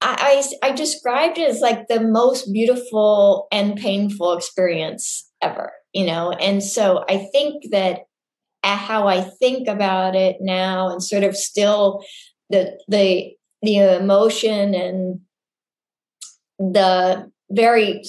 I, 0.00 0.42
I, 0.62 0.68
I 0.68 0.72
described 0.72 1.38
it 1.38 1.48
as 1.48 1.60
like 1.60 1.88
the 1.88 2.00
most 2.00 2.52
beautiful 2.52 3.46
and 3.52 3.76
painful 3.76 4.36
experience 4.36 5.30
ever, 5.40 5.72
you 5.92 6.04
know? 6.04 6.32
And 6.32 6.62
so 6.62 7.04
I 7.08 7.28
think 7.32 7.70
that 7.70 8.00
how 8.62 9.06
I 9.06 9.20
think 9.20 9.68
about 9.68 10.16
it 10.16 10.38
now 10.40 10.88
and 10.88 11.02
sort 11.02 11.22
of 11.22 11.36
still 11.36 12.04
the, 12.50 12.76
the, 12.88 13.32
the 13.62 13.78
emotion 13.78 14.74
and 14.74 15.20
the 16.58 17.30
very 17.50 18.02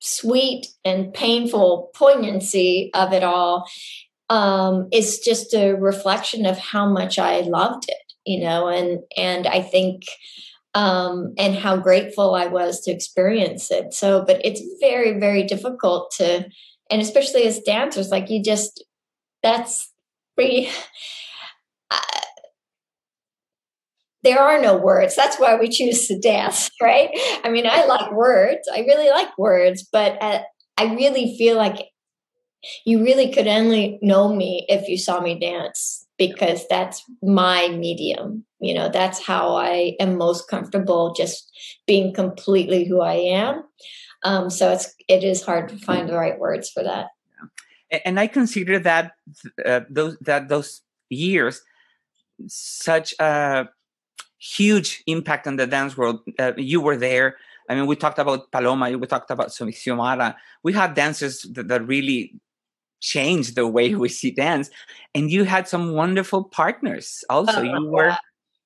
sweet 0.00 0.66
and 0.84 1.14
painful 1.14 1.90
poignancy 1.94 2.90
of 2.92 3.12
it 3.12 3.22
all 3.22 3.66
um, 4.30 4.88
is 4.92 5.18
just 5.18 5.54
a 5.54 5.72
reflection 5.74 6.46
of 6.46 6.58
how 6.58 6.88
much 6.88 7.18
I 7.18 7.40
loved 7.40 7.84
it, 7.88 8.12
you 8.24 8.40
know, 8.40 8.68
and 8.68 9.00
and 9.16 9.46
I 9.46 9.60
think 9.62 10.04
um, 10.74 11.34
and 11.38 11.54
how 11.54 11.76
grateful 11.76 12.34
I 12.34 12.46
was 12.46 12.80
to 12.82 12.90
experience 12.90 13.70
it. 13.70 13.94
So, 13.94 14.24
but 14.26 14.40
it's 14.44 14.62
very 14.80 15.18
very 15.18 15.44
difficult 15.44 16.12
to, 16.18 16.46
and 16.90 17.02
especially 17.02 17.44
as 17.44 17.60
dancers, 17.60 18.10
like 18.10 18.30
you 18.30 18.42
just 18.42 18.84
that's 19.42 19.92
pretty. 20.36 20.68
Uh, 21.90 22.00
there 24.22 24.40
are 24.40 24.60
no 24.60 24.76
words. 24.76 25.14
That's 25.14 25.38
why 25.38 25.54
we 25.56 25.68
choose 25.68 26.08
to 26.08 26.18
dance, 26.18 26.70
right? 26.82 27.10
I 27.44 27.50
mean, 27.50 27.66
I 27.66 27.84
like 27.84 28.12
words. 28.12 28.68
I 28.72 28.80
really 28.80 29.10
like 29.10 29.36
words, 29.38 29.86
but 29.92 30.20
uh, 30.22 30.40
I 30.78 30.94
really 30.94 31.36
feel 31.36 31.56
like 31.56 31.76
you 32.84 33.02
really 33.02 33.32
could 33.32 33.46
only 33.46 33.98
know 34.02 34.34
me 34.34 34.66
if 34.68 34.88
you 34.88 34.98
saw 34.98 35.20
me 35.20 35.38
dance 35.38 36.06
because 36.18 36.66
that's 36.68 37.02
my 37.22 37.68
medium. 37.68 38.44
You 38.60 38.74
know 38.74 38.88
that's 38.88 39.22
how 39.22 39.56
i 39.56 39.94
am 40.00 40.16
most 40.16 40.48
comfortable 40.48 41.12
just 41.12 41.50
being 41.86 42.14
completely 42.14 42.84
who 42.86 43.00
i 43.02 43.14
am. 43.14 43.64
Um, 44.22 44.48
so 44.48 44.72
it's 44.72 44.94
it 45.08 45.22
is 45.22 45.42
hard 45.42 45.68
to 45.68 45.76
find 45.76 46.08
the 46.08 46.14
right 46.14 46.38
words 46.38 46.70
for 46.70 46.82
that. 46.82 47.08
And 48.04 48.18
i 48.18 48.26
consider 48.26 48.78
that 48.78 49.12
uh, 49.64 49.80
those 49.90 50.16
that 50.22 50.48
those 50.48 50.82
years 51.10 51.60
such 52.46 53.14
a 53.20 53.68
huge 54.38 55.02
impact 55.06 55.46
on 55.46 55.56
the 55.56 55.66
dance 55.66 55.96
world 55.96 56.20
uh, 56.38 56.52
you 56.56 56.80
were 56.80 56.96
there. 56.96 57.36
I 57.68 57.74
mean, 57.74 57.86
we 57.86 57.96
talked 57.96 58.18
about 58.18 58.50
Paloma, 58.52 58.96
we 58.98 59.06
talked 59.06 59.30
about 59.30 59.48
Xiomara. 59.48 60.36
We 60.62 60.74
had 60.74 60.92
dancers 60.92 61.42
that, 61.52 61.68
that 61.68 61.86
really 61.86 62.34
changed 63.04 63.54
the 63.54 63.66
way 63.66 63.94
we 63.94 64.08
see 64.08 64.30
dance 64.30 64.70
and 65.14 65.30
you 65.30 65.44
had 65.44 65.68
some 65.68 65.92
wonderful 65.92 66.44
partners 66.44 67.22
also. 67.28 67.60
Oh, 67.60 67.62
you 67.62 67.90
were 67.90 68.16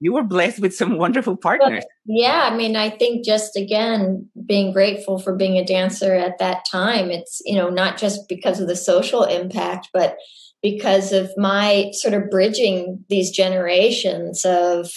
you 0.01 0.12
were 0.12 0.22
blessed 0.22 0.61
with 0.61 0.72
some 0.72 0.96
wonderful 0.96 1.37
partners. 1.37 1.85
yeah 2.07 2.48
i 2.51 2.57
mean 2.57 2.77
i 2.77 2.88
think 2.88 3.24
just 3.24 3.57
again 3.57 4.29
being 4.46 4.72
grateful 4.72 5.18
for 5.18 5.35
being 5.35 5.57
a 5.57 5.64
dancer 5.64 6.14
at 6.14 6.38
that 6.38 6.64
time 6.70 7.11
it's 7.11 7.42
you 7.44 7.57
know 7.57 7.68
not 7.68 7.98
just 7.98 8.29
because 8.29 8.61
of 8.61 8.68
the 8.68 8.77
social 8.77 9.24
impact 9.24 9.88
but 9.92 10.16
because 10.62 11.12
of 11.12 11.31
my 11.37 11.90
sort 11.92 12.14
of 12.14 12.31
bridging 12.31 13.05
these 13.09 13.31
generations 13.31 14.44
of 14.44 14.88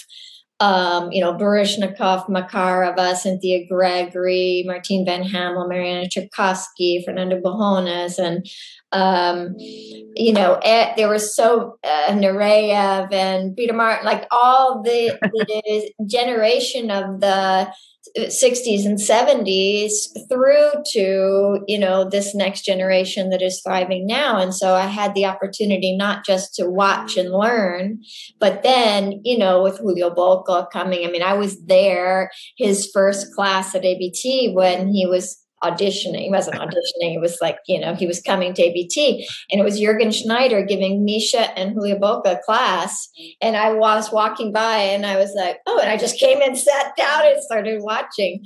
um, 0.60 1.10
you 1.10 1.20
know, 1.20 1.34
Baryshnikov, 1.34 2.28
Makarova, 2.28 3.16
Cynthia 3.16 3.66
Gregory, 3.66 4.62
Martine 4.64 5.04
Van 5.04 5.24
Hamel, 5.24 5.66
Marianna 5.66 6.06
Tcherkassky, 6.06 7.04
Fernando 7.04 7.40
Bujones, 7.40 8.16
and 8.16 8.46
um, 8.92 9.54
you 9.58 10.32
know, 10.32 10.60
there 10.62 11.08
was 11.08 11.34
so 11.34 11.78
uh, 11.82 12.08
Nureyev 12.10 13.12
and 13.12 13.56
Peter 13.56 13.72
Martin, 13.72 14.04
like 14.04 14.26
all 14.30 14.82
the, 14.82 15.18
the 15.22 16.06
generation 16.06 16.90
of 16.90 17.20
the 17.20 17.72
60s 18.18 18.84
and 18.84 18.98
70s 18.98 19.92
through 20.28 20.70
to 20.92 21.60
you 21.68 21.78
know 21.78 22.08
this 22.08 22.34
next 22.34 22.62
generation 22.62 23.30
that 23.30 23.40
is 23.40 23.62
thriving 23.62 24.06
now. 24.06 24.38
And 24.38 24.52
so 24.52 24.74
i 24.74 24.86
had 24.86 25.14
the 25.14 25.24
opportunity 25.24 25.96
not 25.96 26.24
just 26.24 26.54
to 26.56 26.68
watch 26.68 27.16
and 27.16 27.32
learn 27.32 28.00
but 28.40 28.62
then 28.62 29.20
you 29.24 29.38
know 29.38 29.62
with 29.62 29.78
julio 29.78 30.10
bocca 30.10 30.68
coming 30.70 31.06
i 31.06 31.10
mean 31.10 31.22
i 31.22 31.32
was 31.32 31.62
there 31.64 32.30
his 32.56 32.90
first 32.92 33.32
class 33.34 33.74
at 33.74 33.84
abt 33.84 34.54
when 34.54 34.88
he 34.88 35.06
was 35.06 35.41
auditioning. 35.62 36.22
He 36.22 36.30
wasn't 36.30 36.56
auditioning. 36.56 37.14
It 37.14 37.20
was 37.20 37.38
like, 37.40 37.58
you 37.66 37.80
know, 37.80 37.94
he 37.94 38.06
was 38.06 38.20
coming 38.20 38.54
to 38.54 38.62
ABT 38.62 39.26
and 39.50 39.60
it 39.60 39.64
was 39.64 39.80
Jürgen 39.80 40.12
Schneider 40.12 40.64
giving 40.64 41.04
Misha 41.04 41.56
and 41.58 41.72
Julio 41.72 41.98
Bocca 41.98 42.40
class. 42.42 43.08
And 43.40 43.56
I 43.56 43.72
was 43.72 44.12
walking 44.12 44.52
by 44.52 44.76
and 44.78 45.06
I 45.06 45.16
was 45.16 45.32
like, 45.36 45.58
oh, 45.66 45.78
and 45.80 45.90
I 45.90 45.96
just 45.96 46.18
came 46.18 46.40
and 46.42 46.58
sat 46.58 46.96
down 46.96 47.26
and 47.26 47.42
started 47.42 47.82
watching. 47.82 48.44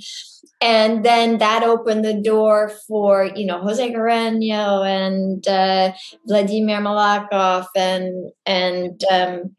And 0.59 1.05
then 1.05 1.37
that 1.37 1.63
opened 1.63 2.03
the 2.03 2.19
door 2.19 2.71
for, 2.87 3.29
you 3.35 3.45
know, 3.45 3.59
Jose 3.59 3.93
Carreño 3.93 4.85
and 4.87 5.47
uh, 5.47 5.93
Vladimir 6.27 6.79
Malakhov 6.79 7.67
and, 7.75 8.31
and, 8.45 9.03
um, 9.11 9.55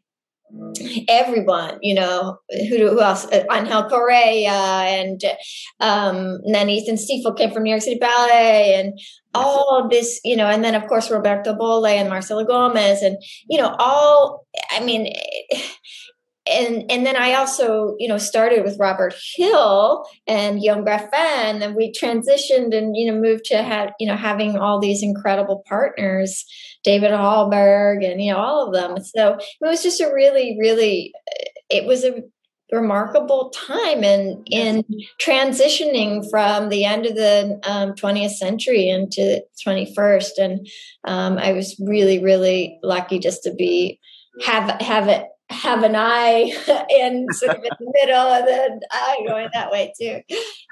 everyone, 1.07 1.77
you 1.81 1.93
know, 1.93 2.39
who, 2.49 2.89
who 2.89 3.01
else? 3.01 3.25
Uh, 3.25 3.43
Angel 3.51 3.83
Corella 3.83 4.83
and, 4.85 5.23
um, 5.79 6.39
and 6.43 6.55
then 6.55 6.69
Ethan 6.69 6.97
Stiefel 6.97 7.33
came 7.33 7.51
from 7.51 7.63
New 7.63 7.69
York 7.69 7.81
City 7.81 7.99
Ballet 7.99 8.75
and 8.75 8.99
all 9.33 9.87
this, 9.89 10.19
you 10.23 10.35
know, 10.35 10.47
and 10.47 10.63
then 10.63 10.75
of 10.75 10.87
course 10.87 11.11
Roberto 11.11 11.53
Bolle 11.53 11.85
and 11.85 12.09
Marcelo 12.09 12.43
Gomes 12.43 13.01
and, 13.01 13.17
you 13.49 13.57
know, 13.57 13.75
all, 13.79 14.45
I 14.71 14.83
mean, 14.83 15.13
and 16.49 16.89
and 16.89 17.05
then 17.05 17.15
I 17.15 17.33
also, 17.33 17.95
you 17.99 18.07
know, 18.07 18.17
started 18.17 18.63
with 18.63 18.77
Robert 18.79 19.13
Hill 19.35 20.05
and 20.27 20.59
Guillaume 20.59 20.83
Graffin, 20.83 21.61
and 21.61 21.75
we 21.75 21.91
transitioned 21.91 22.75
and 22.75 22.95
you 22.95 23.11
know 23.11 23.19
moved 23.19 23.45
to 23.45 23.61
have 23.61 23.91
you 23.99 24.07
know 24.07 24.15
having 24.15 24.57
all 24.57 24.79
these 24.79 25.03
incredible 25.03 25.63
partners, 25.67 26.45
David 26.83 27.11
Hallberg, 27.11 28.09
and 28.09 28.21
you 28.21 28.33
know 28.33 28.39
all 28.39 28.67
of 28.67 28.73
them. 28.73 29.03
So 29.03 29.35
it 29.35 29.65
was 29.65 29.83
just 29.83 30.01
a 30.01 30.11
really, 30.13 30.57
really, 30.59 31.13
it 31.69 31.85
was 31.85 32.03
a 32.03 32.23
remarkable 32.71 33.51
time 33.51 34.03
in 34.03 34.43
in 34.47 34.83
transitioning 35.21 36.27
from 36.29 36.69
the 36.69 36.85
end 36.85 37.05
of 37.05 37.15
the 37.15 37.59
um, 37.63 37.93
20th 37.93 38.31
century 38.31 38.89
into 38.89 39.43
21st, 39.65 40.31
and 40.39 40.67
um, 41.05 41.37
I 41.37 41.53
was 41.53 41.79
really, 41.79 42.23
really 42.23 42.79
lucky 42.83 43.19
just 43.19 43.43
to 43.43 43.53
be 43.53 43.99
have 44.45 44.79
have 44.81 45.07
it 45.07 45.25
have 45.49 45.83
an 45.83 45.95
eye 45.95 46.53
in 46.89 47.25
sort 47.31 47.57
of 47.57 47.63
in 47.63 47.71
the 47.79 47.91
middle 48.01 48.33
and 48.33 48.47
then 48.47 48.79
eye 48.91 49.19
going 49.27 49.49
that 49.53 49.71
way 49.71 49.93
too. 49.99 50.21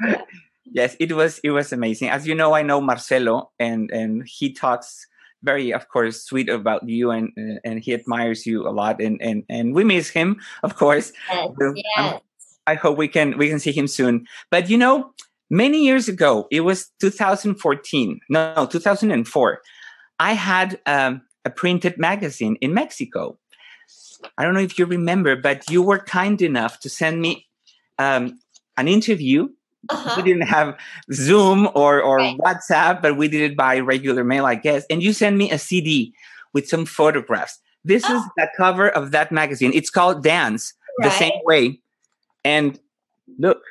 Yeah. 0.02 0.22
Yes, 0.70 0.98
it 1.00 1.14
was 1.14 1.40
it 1.44 1.52
was 1.52 1.72
amazing. 1.72 2.10
As 2.10 2.28
you 2.28 2.36
know, 2.36 2.54
I 2.54 2.62
know 2.62 2.82
Marcelo 2.82 3.52
and 3.58 3.90
and 3.92 4.24
he 4.28 4.52
talks 4.52 5.08
very 5.44 5.72
of 5.72 5.88
course 5.90 6.24
sweet 6.24 6.50
about 6.50 6.88
you 6.88 7.12
and 7.12 7.32
and 7.64 7.80
he 7.80 7.94
admires 7.94 8.46
you 8.46 8.68
a 8.68 8.72
lot 8.72 9.02
and 9.02 9.22
and 9.22 9.44
and 9.50 9.74
we 9.74 9.84
miss 9.84 10.10
him 10.10 10.38
of 10.64 10.76
course 10.76 11.12
yes, 11.30 11.50
yes. 11.76 12.22
i 12.66 12.74
hope 12.74 12.98
we 12.98 13.08
can 13.08 13.38
we 13.38 13.48
can 13.48 13.60
see 13.60 13.72
him 13.72 13.88
soon 13.88 14.26
but 14.50 14.70
you 14.70 14.78
know 14.78 15.14
many 15.50 15.84
years 15.86 16.08
ago 16.08 16.48
it 16.52 16.62
was 16.62 16.92
2014 17.00 18.20
no 18.30 18.68
2004 18.70 19.62
i 20.20 20.34
had 20.34 20.80
um, 20.86 21.22
a 21.46 21.50
printed 21.50 21.98
magazine 21.98 22.58
in 22.60 22.74
mexico 22.74 23.38
I 24.38 24.44
don't 24.44 24.54
know 24.54 24.60
if 24.60 24.78
you 24.78 24.86
remember, 24.86 25.36
but 25.36 25.70
you 25.70 25.82
were 25.82 26.00
kind 26.00 26.42
enough 26.42 26.80
to 26.82 26.90
send 26.90 27.22
me 27.22 27.48
um, 28.00 28.40
an 28.78 28.88
interview. 28.88 29.50
Uh-huh. 29.90 30.14
We 30.18 30.24
didn't 30.24 30.48
have 30.48 30.78
Zoom 31.14 31.70
or, 31.76 32.02
or 32.02 32.18
right. 32.18 32.38
WhatsApp, 32.38 33.02
but 33.02 33.18
we 33.18 33.28
did 33.28 33.52
it 33.52 33.58
by 33.58 33.80
regular 33.80 34.24
mail, 34.24 34.46
I 34.46 34.56
guess. 34.56 34.86
And 34.90 35.02
you 35.02 35.14
sent 35.14 35.38
me 35.38 35.52
a 35.52 35.58
CD 35.58 36.14
with 36.54 36.68
some 36.68 36.86
photographs. 36.86 37.60
This 37.84 38.04
oh. 38.06 38.18
is 38.18 38.24
the 38.36 38.50
cover 38.58 38.90
of 38.90 39.12
that 39.12 39.32
magazine. 39.32 39.72
It's 39.74 39.90
called 39.90 40.24
Dance, 40.24 40.74
right. 41.00 41.10
the 41.10 41.16
same 41.16 41.40
way. 41.46 41.80
And 42.44 42.80
look. 43.38 43.62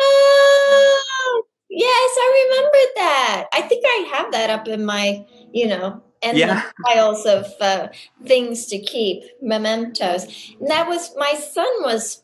Oh, 0.00 1.42
yes, 1.68 2.10
I 2.18 2.48
remember 2.48 2.78
that. 2.96 3.46
I 3.52 3.62
think 3.62 3.84
I 3.86 4.16
have 4.16 4.32
that 4.32 4.50
up 4.50 4.68
in 4.68 4.86
my, 4.86 5.26
you 5.52 5.68
know, 5.68 6.02
and 6.22 6.38
yeah. 6.38 6.62
the 6.62 6.84
piles 6.84 7.26
of 7.26 7.46
uh, 7.60 7.88
things 8.24 8.66
to 8.66 8.78
keep, 8.78 9.24
mementos. 9.42 10.24
And 10.60 10.68
that 10.70 10.88
was 10.88 11.14
my 11.16 11.34
son 11.34 11.68
was 11.80 12.22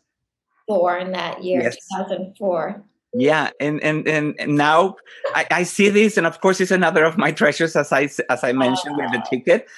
born 0.66 1.12
that 1.12 1.42
year, 1.44 1.62
yes. 1.62 1.76
2004. 1.98 2.82
Yeah, 3.14 3.50
and 3.60 3.82
and 3.82 4.08
and 4.08 4.34
now 4.56 4.96
I, 5.34 5.46
I, 5.50 5.62
see 5.64 5.90
this, 5.90 6.16
and 6.16 6.26
of 6.26 6.40
course, 6.40 6.62
it's 6.62 6.70
another 6.70 7.04
of 7.04 7.18
my 7.18 7.30
treasures, 7.40 7.76
as 7.76 7.92
I 7.92 8.08
as 8.30 8.42
I 8.42 8.52
mentioned 8.52 8.96
oh. 8.98 9.02
with 9.02 9.12
the 9.12 9.22
ticket, 9.28 9.68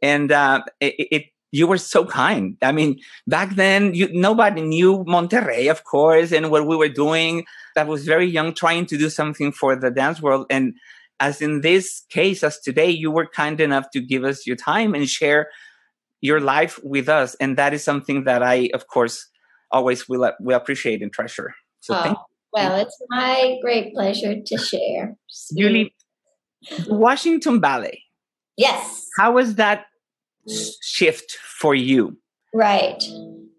and 0.00 0.30
uh, 0.30 0.62
it, 0.78 0.94
it 1.10 1.24
you 1.50 1.66
were 1.66 1.78
so 1.78 2.04
kind. 2.04 2.56
I 2.62 2.70
mean, 2.70 3.00
back 3.26 3.56
then, 3.56 3.94
you, 3.94 4.08
nobody 4.12 4.60
knew 4.60 5.04
Monterrey, 5.04 5.70
of 5.70 5.82
course, 5.82 6.30
and 6.32 6.50
what 6.50 6.66
we 6.66 6.76
were 6.76 6.88
doing. 6.88 7.44
I 7.76 7.82
was 7.82 8.04
very 8.04 8.26
young, 8.26 8.54
trying 8.54 8.86
to 8.86 8.96
do 8.96 9.10
something 9.10 9.50
for 9.50 9.74
the 9.74 9.90
dance 9.90 10.22
world, 10.22 10.46
and 10.48 10.74
as 11.20 11.40
in 11.40 11.60
this 11.60 12.04
case, 12.10 12.42
as 12.42 12.60
today, 12.60 12.90
you 12.90 13.10
were 13.10 13.26
kind 13.26 13.60
enough 13.60 13.90
to 13.92 14.00
give 14.00 14.24
us 14.24 14.46
your 14.46 14.56
time 14.56 14.94
and 14.94 15.08
share 15.08 15.48
your 16.20 16.40
life 16.40 16.78
with 16.82 17.08
us. 17.08 17.34
And 17.36 17.56
that 17.56 17.74
is 17.74 17.84
something 17.84 18.24
that 18.24 18.42
I, 18.42 18.70
of 18.74 18.88
course, 18.88 19.28
always 19.70 20.08
will, 20.08 20.32
will 20.40 20.56
appreciate 20.56 21.02
and 21.02 21.12
treasure. 21.12 21.54
So 21.80 21.94
oh, 21.94 22.16
well, 22.52 22.76
it's 22.76 22.96
my 23.10 23.58
great 23.62 23.94
pleasure 23.94 24.36
to 24.40 24.58
share. 24.58 25.16
Julie, 25.56 25.94
Washington 26.86 27.60
Ballet. 27.60 28.02
Yes. 28.56 29.06
How 29.18 29.32
was 29.32 29.56
that 29.56 29.86
shift 30.82 31.32
for 31.32 31.74
you? 31.74 32.16
Right. 32.54 33.02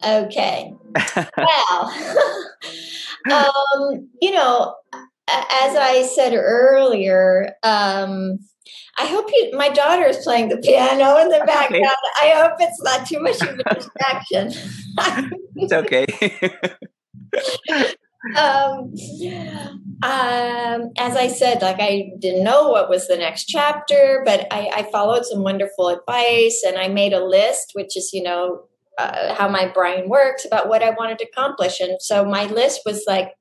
Okay. 0.03 0.73
well, 1.37 1.93
um, 3.31 4.09
you 4.21 4.31
know, 4.31 4.75
as 5.27 5.75
I 5.75 6.03
said 6.13 6.33
earlier, 6.33 7.55
um, 7.63 8.39
I 8.97 9.07
hope 9.07 9.29
you. 9.31 9.51
My 9.53 9.69
daughter 9.69 10.05
is 10.05 10.17
playing 10.17 10.49
the 10.49 10.57
piano 10.57 11.17
in 11.17 11.29
the 11.29 11.39
background. 11.45 11.97
I 12.21 12.29
hope 12.35 12.53
it's 12.59 12.81
not 12.81 13.07
too 13.07 13.19
much 13.19 13.41
of 13.41 13.59
a 13.59 13.75
distraction. 13.75 14.51
it's 15.55 15.73
okay. 15.73 16.05
um, 18.37 18.93
um, 20.03 20.91
as 20.97 21.15
I 21.15 21.27
said, 21.27 21.61
like 21.61 21.79
I 21.79 22.11
didn't 22.19 22.43
know 22.43 22.69
what 22.69 22.89
was 22.89 23.07
the 23.07 23.17
next 23.17 23.45
chapter, 23.45 24.21
but 24.25 24.47
I, 24.51 24.71
I 24.73 24.83
followed 24.91 25.25
some 25.25 25.43
wonderful 25.43 25.89
advice, 25.89 26.63
and 26.65 26.77
I 26.77 26.87
made 26.87 27.13
a 27.13 27.25
list, 27.25 27.71
which 27.73 27.97
is 27.97 28.11
you 28.13 28.23
know 28.23 28.63
uh, 28.97 29.33
how 29.35 29.49
my 29.49 29.67
brain 29.67 30.07
works 30.09 30.45
about 30.45 30.69
what 30.69 30.83
I 30.83 30.91
wanted 30.91 31.19
to 31.19 31.25
accomplish, 31.25 31.81
and 31.81 32.01
so 32.01 32.23
my 32.23 32.45
list 32.45 32.81
was 32.85 33.03
like 33.07 33.31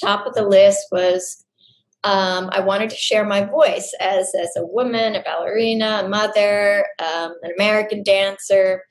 top 0.00 0.26
of 0.26 0.34
the 0.34 0.46
list 0.46 0.86
was 0.90 1.44
um, 2.02 2.48
I 2.52 2.60
wanted 2.60 2.90
to 2.90 2.96
share 2.96 3.26
my 3.26 3.44
voice 3.44 3.94
as 4.00 4.32
as 4.34 4.50
a 4.56 4.64
woman, 4.64 5.14
a 5.14 5.22
ballerina, 5.22 6.02
a 6.04 6.08
mother, 6.08 6.86
um, 6.98 7.34
an 7.42 7.52
American 7.56 8.02
dancer. 8.02 8.84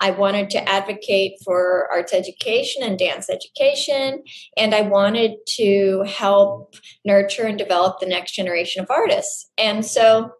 I 0.00 0.10
wanted 0.10 0.50
to 0.50 0.68
advocate 0.68 1.34
for 1.44 1.88
arts 1.92 2.12
education 2.12 2.82
and 2.82 2.98
dance 2.98 3.28
education, 3.28 4.22
and 4.56 4.74
I 4.74 4.82
wanted 4.82 5.32
to 5.56 6.04
help 6.06 6.74
nurture 7.04 7.44
and 7.44 7.58
develop 7.58 7.98
the 7.98 8.06
next 8.06 8.32
generation 8.32 8.82
of 8.82 8.90
artists. 8.90 9.50
And 9.58 9.84
so, 9.84 10.32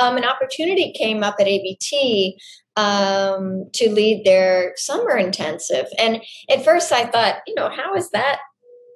um, 0.00 0.16
an 0.16 0.24
opportunity 0.24 0.92
came 0.92 1.22
up 1.22 1.36
at 1.40 1.48
ABT 1.48 2.38
um, 2.76 3.68
to 3.74 3.90
lead 3.90 4.24
their 4.24 4.72
summer 4.76 5.16
intensive. 5.16 5.86
And 5.98 6.22
at 6.50 6.64
first, 6.64 6.92
I 6.92 7.06
thought, 7.06 7.36
you 7.46 7.54
know, 7.54 7.70
how 7.70 7.94
is 7.94 8.10
that 8.10 8.40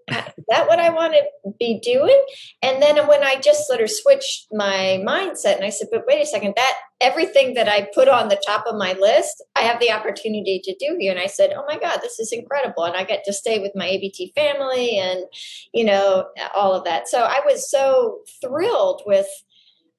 is 0.09 0.45
that 0.49 0.67
what 0.67 0.79
I 0.79 0.91
want 0.91 1.15
to 1.15 1.53
be 1.59 1.81
doing? 1.81 2.21
And 2.63 2.83
then 2.83 3.07
when 3.07 3.23
I 3.23 3.37
just 3.37 3.67
sort 3.67 3.81
of 3.81 3.91
switched 3.91 4.49
my 4.53 5.03
mindset 5.07 5.57
and 5.57 5.65
I 5.65 5.71
said, 5.71 5.89
but 5.91 6.05
wait 6.07 6.23
a 6.23 6.27
second, 6.27 6.55
that 6.57 6.75
everything 7.01 7.55
that 7.55 7.69
I 7.69 7.89
put 7.95 8.09
on 8.09 8.29
the 8.29 8.41
top 8.47 8.67
of 8.67 8.77
my 8.77 8.93
list, 8.95 9.43
I 9.57 9.63
have 9.63 9.81
the 9.81 9.93
opportunity 9.93 10.61
to 10.65 10.75
do 10.75 10.97
here. 10.99 11.13
And 11.13 11.21
I 11.21 11.27
said, 11.27 11.53
oh 11.57 11.65
my 11.67 11.79
God, 11.79 12.01
this 12.03 12.19
is 12.19 12.33
incredible. 12.33 12.85
And 12.85 12.97
I 12.97 13.05
get 13.05 13.25
to 13.25 13.33
stay 13.33 13.61
with 13.61 13.73
my 13.75 13.87
ABT 13.87 14.33
family 14.35 14.99
and, 14.99 15.25
you 15.73 15.85
know, 15.85 16.27
all 16.55 16.75
of 16.75 16.85
that. 16.85 17.09
So 17.09 17.21
I 17.21 17.41
was 17.45 17.71
so 17.71 18.21
thrilled 18.41 19.03
with 19.07 19.27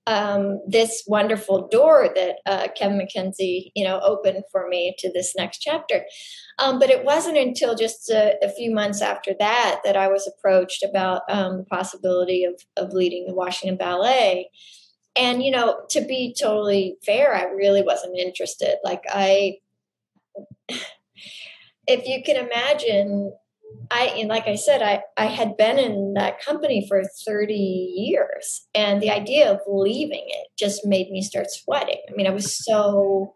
um, 0.07 0.61
this 0.67 1.03
wonderful 1.07 1.67
door 1.67 2.09
that 2.15 2.37
uh, 2.45 2.67
Kevin 2.75 2.99
McKenzie, 2.99 3.71
you 3.75 3.83
know, 3.83 3.99
opened 4.01 4.43
for 4.51 4.67
me 4.67 4.95
to 4.99 5.11
this 5.11 5.33
next 5.35 5.59
chapter. 5.59 6.05
Um, 6.59 6.79
but 6.79 6.89
it 6.89 7.03
wasn't 7.03 7.37
until 7.37 7.75
just 7.75 8.09
a, 8.09 8.35
a, 8.43 8.49
few 8.49 8.73
months 8.73 9.01
after 9.01 9.33
that 9.39 9.81
that 9.83 9.97
I 9.97 10.07
was 10.07 10.27
approached 10.27 10.83
about 10.83 11.23
um, 11.27 11.57
the 11.57 11.63
possibility 11.65 12.43
of, 12.43 12.61
of 12.77 12.93
leading 12.93 13.25
the 13.25 13.33
Washington 13.33 13.77
Ballet. 13.77 14.49
And, 15.15 15.41
you 15.41 15.51
know, 15.51 15.81
to 15.89 16.01
be 16.01 16.35
totally 16.39 16.97
fair, 17.05 17.33
I 17.33 17.45
really 17.45 17.81
wasn't 17.81 18.17
interested. 18.17 18.77
Like, 18.83 19.03
I, 19.09 19.57
if 21.87 22.07
you 22.07 22.21
can 22.23 22.45
imagine, 22.45 23.33
I 23.91 24.05
and 24.17 24.29
like 24.29 24.47
I 24.47 24.55
said, 24.55 24.81
I, 24.81 25.01
I 25.17 25.25
had 25.25 25.57
been 25.57 25.77
in 25.77 26.13
that 26.13 26.41
company 26.41 26.85
for 26.87 27.03
30 27.25 27.53
years. 27.53 28.67
And 28.73 29.01
the 29.01 29.11
idea 29.11 29.51
of 29.51 29.59
leaving 29.67 30.25
it 30.27 30.47
just 30.57 30.85
made 30.85 31.09
me 31.09 31.21
start 31.21 31.47
sweating. 31.49 32.01
I 32.09 32.13
mean, 32.15 32.27
I 32.27 32.31
was 32.31 32.63
so 32.63 33.33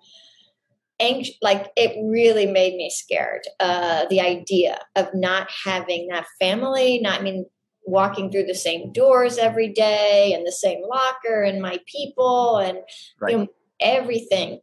anxious, 1.00 1.36
like 1.42 1.72
it 1.76 1.98
really 2.04 2.46
made 2.46 2.76
me 2.76 2.90
scared. 2.90 3.42
Uh, 3.60 4.06
the 4.10 4.22
idea 4.22 4.80
of 4.96 5.10
not 5.14 5.50
having 5.66 6.08
that 6.10 6.26
family, 6.40 7.00
not 7.02 7.20
I 7.20 7.24
mean 7.24 7.46
walking 7.86 8.32
through 8.32 8.46
the 8.46 8.56
same 8.56 8.92
doors 8.92 9.38
every 9.38 9.70
day 9.70 10.34
and 10.34 10.46
the 10.46 10.52
same 10.52 10.82
locker 10.88 11.42
and 11.42 11.62
my 11.62 11.80
people 11.88 12.58
and 12.58 12.80
right. 13.20 13.32
you 13.32 13.38
know, 13.40 13.48
everything. 13.80 14.60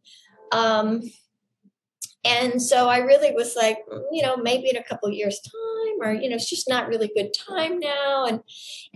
Um, 0.52 1.02
and 2.26 2.60
so 2.60 2.88
I 2.88 2.98
really 2.98 3.32
was 3.32 3.54
like, 3.56 3.78
mm, 3.90 4.02
you 4.10 4.22
know, 4.22 4.36
maybe 4.36 4.68
in 4.68 4.76
a 4.76 4.82
couple 4.82 5.10
years' 5.10 5.40
time, 5.40 6.00
or 6.00 6.12
you 6.12 6.28
know, 6.28 6.34
it's 6.34 6.50
just 6.50 6.68
not 6.68 6.88
really 6.88 7.10
good 7.14 7.32
time 7.32 7.78
now. 7.78 8.26
And 8.26 8.40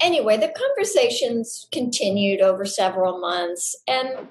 anyway, 0.00 0.36
the 0.36 0.52
conversations 0.56 1.68
continued 1.72 2.40
over 2.40 2.64
several 2.64 3.20
months, 3.20 3.76
and 3.86 4.26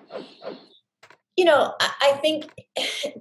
you 1.38 1.46
know, 1.46 1.74
I, 1.80 1.92
I 2.02 2.12
think 2.22 2.52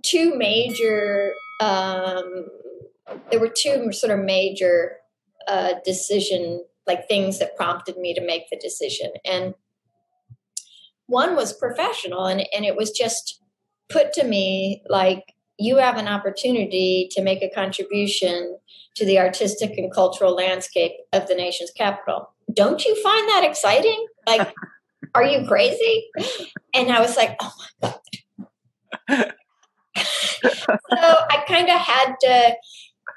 two 0.03 0.37
major, 0.37 1.33
um, 1.61 2.47
there 3.31 3.41
were 3.41 3.53
two 3.55 3.93
sort 3.93 4.19
of 4.19 4.25
major 4.25 4.97
uh, 5.47 5.75
decision, 5.85 6.65
like 6.87 7.07
things 7.07 7.39
that 7.39 7.57
prompted 7.57 7.97
me 7.97 8.15
to 8.15 8.21
make 8.21 8.51
the 8.51 8.59
decision, 8.61 9.13
and 9.25 9.55
one 11.07 11.37
was 11.37 11.53
professional, 11.53 12.27
and 12.27 12.45
and 12.53 12.65
it 12.65 12.77
was 12.77 12.91
just 12.91 13.41
put 13.89 14.13
to 14.13 14.25
me 14.25 14.83
like 14.89 15.35
you 15.59 15.77
have 15.77 15.97
an 15.97 16.09
opportunity 16.09 17.09
to 17.13 17.23
make 17.23 17.43
a 17.43 17.51
contribution 17.51 18.59
to 18.95 19.05
the 19.05 19.19
artistic 19.19 19.77
and 19.77 19.93
cultural 19.93 20.35
landscape 20.35 20.93
of 21.13 21.27
the 21.29 21.35
nation's 21.35 21.71
capital. 21.71 22.31
Don't 22.53 22.85
you 22.85 23.01
find 23.03 23.29
that 23.29 23.45
exciting? 23.45 24.07
Like, 24.27 24.53
are 25.15 25.25
you 25.25 25.47
crazy? 25.47 26.09
And 26.75 26.91
I 26.91 27.01
was 27.01 27.17
like, 27.17 27.37
oh 27.41 27.53
my 27.83 27.95
God. 29.09 29.33
so 29.97 30.97
I 30.97 31.45
kind 31.47 31.69
of 31.69 31.79
had 31.79 32.15
to, 32.21 32.55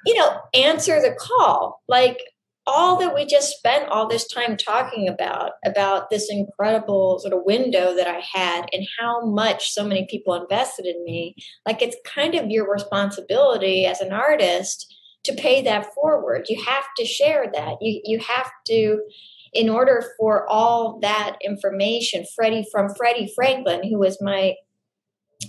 you 0.05 0.15
know, 0.15 0.39
answer 0.53 1.01
the 1.01 1.15
call. 1.19 1.81
Like, 1.87 2.19
all 2.67 2.99
that 2.99 3.15
we 3.15 3.25
just 3.25 3.57
spent 3.57 3.89
all 3.89 4.07
this 4.07 4.27
time 4.27 4.55
talking 4.55 5.09
about 5.09 5.53
about 5.65 6.09
this 6.09 6.27
incredible 6.29 7.19
sort 7.19 7.33
of 7.33 7.41
window 7.43 7.95
that 7.95 8.07
i 8.07 8.21
had 8.33 8.67
and 8.71 8.87
how 8.99 9.25
much 9.25 9.71
so 9.71 9.83
many 9.83 10.05
people 10.09 10.35
invested 10.35 10.85
in 10.85 11.03
me 11.03 11.35
like 11.65 11.81
it's 11.81 11.97
kind 12.05 12.35
of 12.35 12.51
your 12.51 12.71
responsibility 12.71 13.85
as 13.85 13.99
an 13.99 14.13
artist 14.13 14.93
to 15.23 15.33
pay 15.33 15.61
that 15.61 15.93
forward. 15.93 16.45
You 16.49 16.63
have 16.63 16.85
to 16.97 17.05
share 17.05 17.45
that. 17.53 17.77
You 17.81 18.01
you 18.03 18.19
have 18.19 18.51
to 18.67 19.01
in 19.53 19.69
order 19.69 20.03
for 20.17 20.49
all 20.49 20.99
that 21.01 21.35
information 21.43 22.23
freddie 22.35 22.65
from 22.71 22.87
freddie 22.95 23.29
franklin 23.35 23.83
who 23.83 23.99
was 23.99 24.17
my 24.21 24.55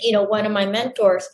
you 0.01 0.11
know 0.11 0.25
one 0.25 0.45
of 0.45 0.51
my 0.51 0.67
mentors 0.67 1.29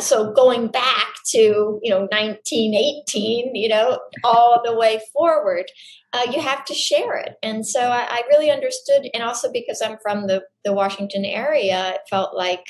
so 0.00 0.32
going 0.32 0.68
back 0.68 1.14
to 1.26 1.78
you 1.82 1.90
know 1.90 2.00
1918 2.10 3.54
you 3.54 3.68
know 3.68 3.98
all 4.22 4.60
the 4.64 4.74
way 4.74 5.00
forward 5.12 5.66
uh, 6.12 6.30
you 6.30 6.40
have 6.40 6.64
to 6.64 6.74
share 6.74 7.16
it. 7.16 7.34
And 7.42 7.66
so 7.66 7.80
I, 7.80 8.06
I, 8.08 8.22
really 8.28 8.48
understood 8.48 9.08
and 9.12 9.22
also 9.22 9.50
because 9.50 9.82
i'm 9.84 9.98
from 10.02 10.26
the, 10.26 10.42
the 10.64 10.72
washington 10.72 11.24
area 11.24 11.94
it 11.94 12.00
felt 12.08 12.36
like 12.36 12.64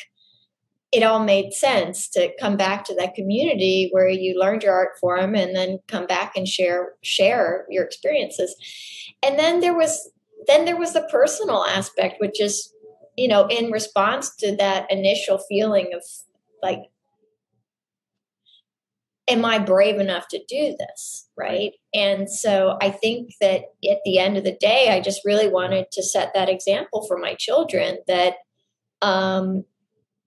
it 0.95 1.03
all 1.03 1.19
made 1.25 1.53
sense 1.53 2.09
to 2.09 2.31
come 2.39 2.57
back 2.57 2.85
to 2.85 2.95
that 2.95 3.15
community 3.15 3.89
where 3.91 4.09
you 4.09 4.39
learned 4.39 4.63
your 4.63 4.73
art 4.73 4.91
form 5.01 5.35
and 5.35 5.55
then 5.55 5.81
come 5.89 6.07
back 6.07 6.37
and 6.37 6.47
share 6.47 6.93
share 7.03 7.67
your 7.69 7.85
experiences. 7.85 8.55
And 9.21 9.37
then 9.37 9.59
there 9.59 9.77
was 9.77 10.11
then 10.47 10.65
there 10.65 10.77
was 10.77 10.93
the 10.93 11.09
personal 11.11 11.65
aspect 11.65 12.21
which 12.21 12.41
is 12.41 12.73
you 13.17 13.27
know 13.27 13.47
in 13.49 13.73
response 13.73 14.37
to 14.37 14.55
that 14.57 14.91
initial 14.91 15.39
feeling 15.49 15.91
of 15.95 16.03
like 16.63 16.83
am 19.29 19.45
I 19.45 19.59
brave 19.59 19.99
enough 19.99 20.29
to 20.29 20.39
do 20.49 20.77
this? 20.79 21.29
Right. 21.37 21.73
And 21.93 22.31
so 22.31 22.77
I 22.81 22.91
think 22.91 23.35
that 23.41 23.63
at 23.91 23.99
the 24.05 24.19
end 24.19 24.37
of 24.37 24.45
the 24.45 24.57
day, 24.61 24.91
I 24.91 25.01
just 25.01 25.25
really 25.25 25.49
wanted 25.49 25.91
to 25.93 26.03
set 26.03 26.33
that 26.35 26.49
example 26.49 27.07
for 27.07 27.19
my 27.19 27.35
children 27.35 27.99
that 28.07 28.35
um, 29.03 29.65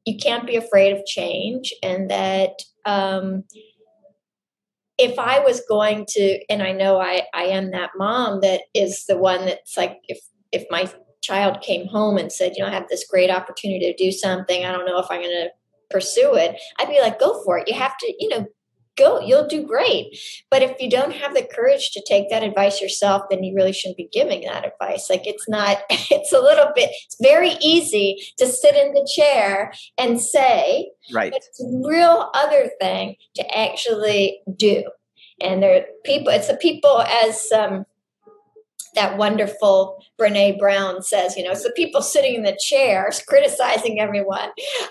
you 0.05 0.17
can't 0.17 0.47
be 0.47 0.55
afraid 0.55 0.95
of 0.95 1.05
change 1.05 1.73
and 1.83 2.09
that 2.09 2.61
um, 2.85 3.43
if 4.97 5.19
I 5.19 5.39
was 5.39 5.61
going 5.67 6.05
to, 6.09 6.39
and 6.49 6.63
I 6.63 6.71
know 6.71 6.99
I, 6.99 7.23
I 7.33 7.43
am 7.43 7.71
that 7.71 7.91
mom 7.97 8.41
that 8.41 8.61
is 8.73 9.05
the 9.05 9.17
one 9.17 9.45
that's 9.45 9.77
like, 9.77 9.99
if, 10.07 10.19
if 10.51 10.65
my 10.71 10.91
child 11.21 11.61
came 11.61 11.87
home 11.87 12.17
and 12.17 12.31
said, 12.31 12.53
you 12.55 12.63
know, 12.63 12.69
I 12.69 12.73
have 12.73 12.87
this 12.89 13.05
great 13.07 13.29
opportunity 13.29 13.91
to 13.91 14.03
do 14.03 14.11
something, 14.11 14.65
I 14.65 14.71
don't 14.71 14.85
know 14.85 14.99
if 14.99 15.07
I'm 15.09 15.21
going 15.21 15.29
to 15.29 15.49
pursue 15.89 16.35
it, 16.35 16.59
I'd 16.79 16.89
be 16.89 17.01
like, 17.01 17.19
go 17.19 17.43
for 17.43 17.59
it. 17.59 17.67
You 17.67 17.75
have 17.75 17.97
to, 17.97 18.13
you 18.17 18.29
know, 18.29 18.47
go 18.97 19.19
you'll 19.21 19.47
do 19.47 19.65
great. 19.65 20.17
But 20.49 20.63
if 20.63 20.79
you 20.79 20.89
don't 20.89 21.13
have 21.13 21.33
the 21.33 21.47
courage 21.49 21.91
to 21.91 22.03
take 22.07 22.29
that 22.29 22.43
advice 22.43 22.81
yourself 22.81 23.23
then 23.29 23.43
you 23.43 23.55
really 23.55 23.73
shouldn't 23.73 23.97
be 23.97 24.09
giving 24.11 24.41
that 24.41 24.65
advice. 24.65 25.09
Like 25.09 25.25
it's 25.25 25.47
not 25.47 25.77
it's 25.89 26.33
a 26.33 26.39
little 26.39 26.71
bit 26.75 26.89
it's 27.05 27.17
very 27.21 27.51
easy 27.61 28.17
to 28.37 28.45
sit 28.45 28.75
in 28.75 28.93
the 28.93 29.09
chair 29.15 29.71
and 29.97 30.19
say 30.19 30.91
right. 31.13 31.33
It's 31.35 31.61
a 31.61 31.87
real 31.87 32.29
other 32.33 32.69
thing 32.79 33.15
to 33.35 33.57
actually 33.57 34.39
do. 34.55 34.83
And 35.41 35.61
there 35.61 35.77
are 35.77 35.85
people 36.03 36.29
it's 36.29 36.47
the 36.47 36.57
people 36.57 37.01
as 37.01 37.51
um 37.51 37.85
that 38.97 39.17
wonderful 39.17 40.03
Brene 40.19 40.57
Brown 40.57 41.03
says, 41.03 41.37
you 41.37 41.43
know, 41.43 41.51
it's 41.51 41.63
the 41.63 41.71
people 41.75 42.01
sitting 42.01 42.33
in 42.33 42.43
the 42.43 42.57
chairs 42.59 43.21
criticizing 43.27 44.01
everyone. 44.01 44.49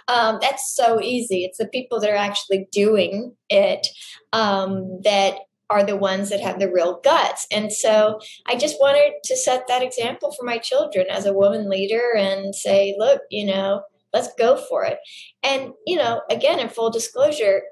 Um, 0.08 0.38
that's 0.40 0.74
so 0.74 1.00
easy. 1.00 1.44
It's 1.44 1.58
the 1.58 1.66
people 1.66 2.00
that 2.00 2.10
are 2.10 2.16
actually 2.16 2.68
doing 2.72 3.34
it 3.50 3.86
um, 4.32 5.00
that 5.02 5.34
are 5.68 5.82
the 5.84 5.96
ones 5.96 6.30
that 6.30 6.40
have 6.40 6.60
the 6.60 6.70
real 6.70 7.00
guts. 7.02 7.48
And 7.50 7.72
so 7.72 8.20
I 8.46 8.56
just 8.56 8.76
wanted 8.78 9.14
to 9.24 9.36
set 9.36 9.66
that 9.66 9.82
example 9.82 10.32
for 10.32 10.44
my 10.44 10.58
children 10.58 11.06
as 11.10 11.26
a 11.26 11.32
woman 11.32 11.68
leader 11.68 12.14
and 12.16 12.54
say, 12.54 12.94
look, 12.96 13.22
you 13.30 13.44
know, 13.44 13.82
let's 14.12 14.32
go 14.38 14.56
for 14.56 14.84
it. 14.84 14.98
And, 15.42 15.72
you 15.84 15.96
know, 15.96 16.22
again, 16.30 16.60
in 16.60 16.68
full 16.68 16.90
disclosure, 16.90 17.62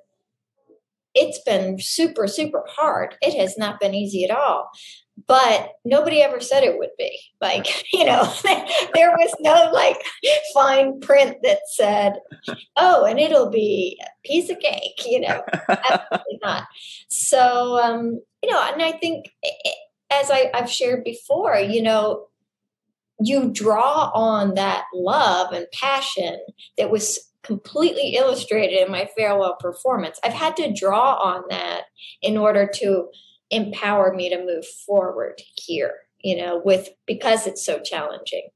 it's 1.14 1.40
been 1.46 1.78
super, 1.78 2.26
super 2.26 2.64
hard. 2.68 3.14
It 3.22 3.38
has 3.38 3.56
not 3.56 3.78
been 3.78 3.94
easy 3.94 4.24
at 4.24 4.32
all 4.32 4.72
but 5.26 5.72
nobody 5.84 6.22
ever 6.22 6.40
said 6.40 6.62
it 6.62 6.78
would 6.78 6.90
be. 6.98 7.18
Like 7.40 7.84
you 7.92 8.04
know 8.04 8.24
there 8.94 9.10
was 9.10 9.34
no 9.40 9.70
like 9.72 10.02
fine 10.52 11.00
print 11.00 11.38
that 11.42 11.60
said 11.72 12.14
oh 12.76 13.04
and 13.04 13.18
it'll 13.18 13.50
be 13.50 14.00
a 14.02 14.28
piece 14.28 14.50
of 14.50 14.58
cake 14.58 15.02
you 15.06 15.20
know? 15.20 15.42
Absolutely 15.68 16.38
not. 16.42 16.64
So 17.08 17.78
um 17.82 18.20
you 18.42 18.50
know 18.50 18.70
and 18.72 18.82
i 18.82 18.92
think 18.92 19.30
as 20.10 20.30
I, 20.30 20.50
i've 20.52 20.70
shared 20.70 21.02
before 21.02 21.56
you 21.56 21.82
know 21.82 22.26
you 23.20 23.50
draw 23.50 24.10
on 24.14 24.54
that 24.54 24.84
love 24.92 25.52
and 25.52 25.66
passion 25.72 26.38
that 26.76 26.90
was 26.90 27.30
completely 27.42 28.16
illustrated 28.16 28.84
in 28.84 28.90
my 28.90 29.08
farewell 29.16 29.56
performance. 29.60 30.18
I've 30.24 30.32
had 30.32 30.56
to 30.56 30.72
draw 30.72 31.14
on 31.14 31.44
that 31.50 31.82
in 32.22 32.36
order 32.36 32.68
to 32.76 33.08
empower 33.54 34.14
me 34.14 34.28
to 34.28 34.44
move 34.44 34.66
forward 34.86 35.40
here 35.54 35.94
you 36.24 36.34
know 36.34 36.60
with 36.64 36.88
because 37.06 37.46
it's 37.46 37.64
so 37.64 37.78
challenging. 37.80 38.48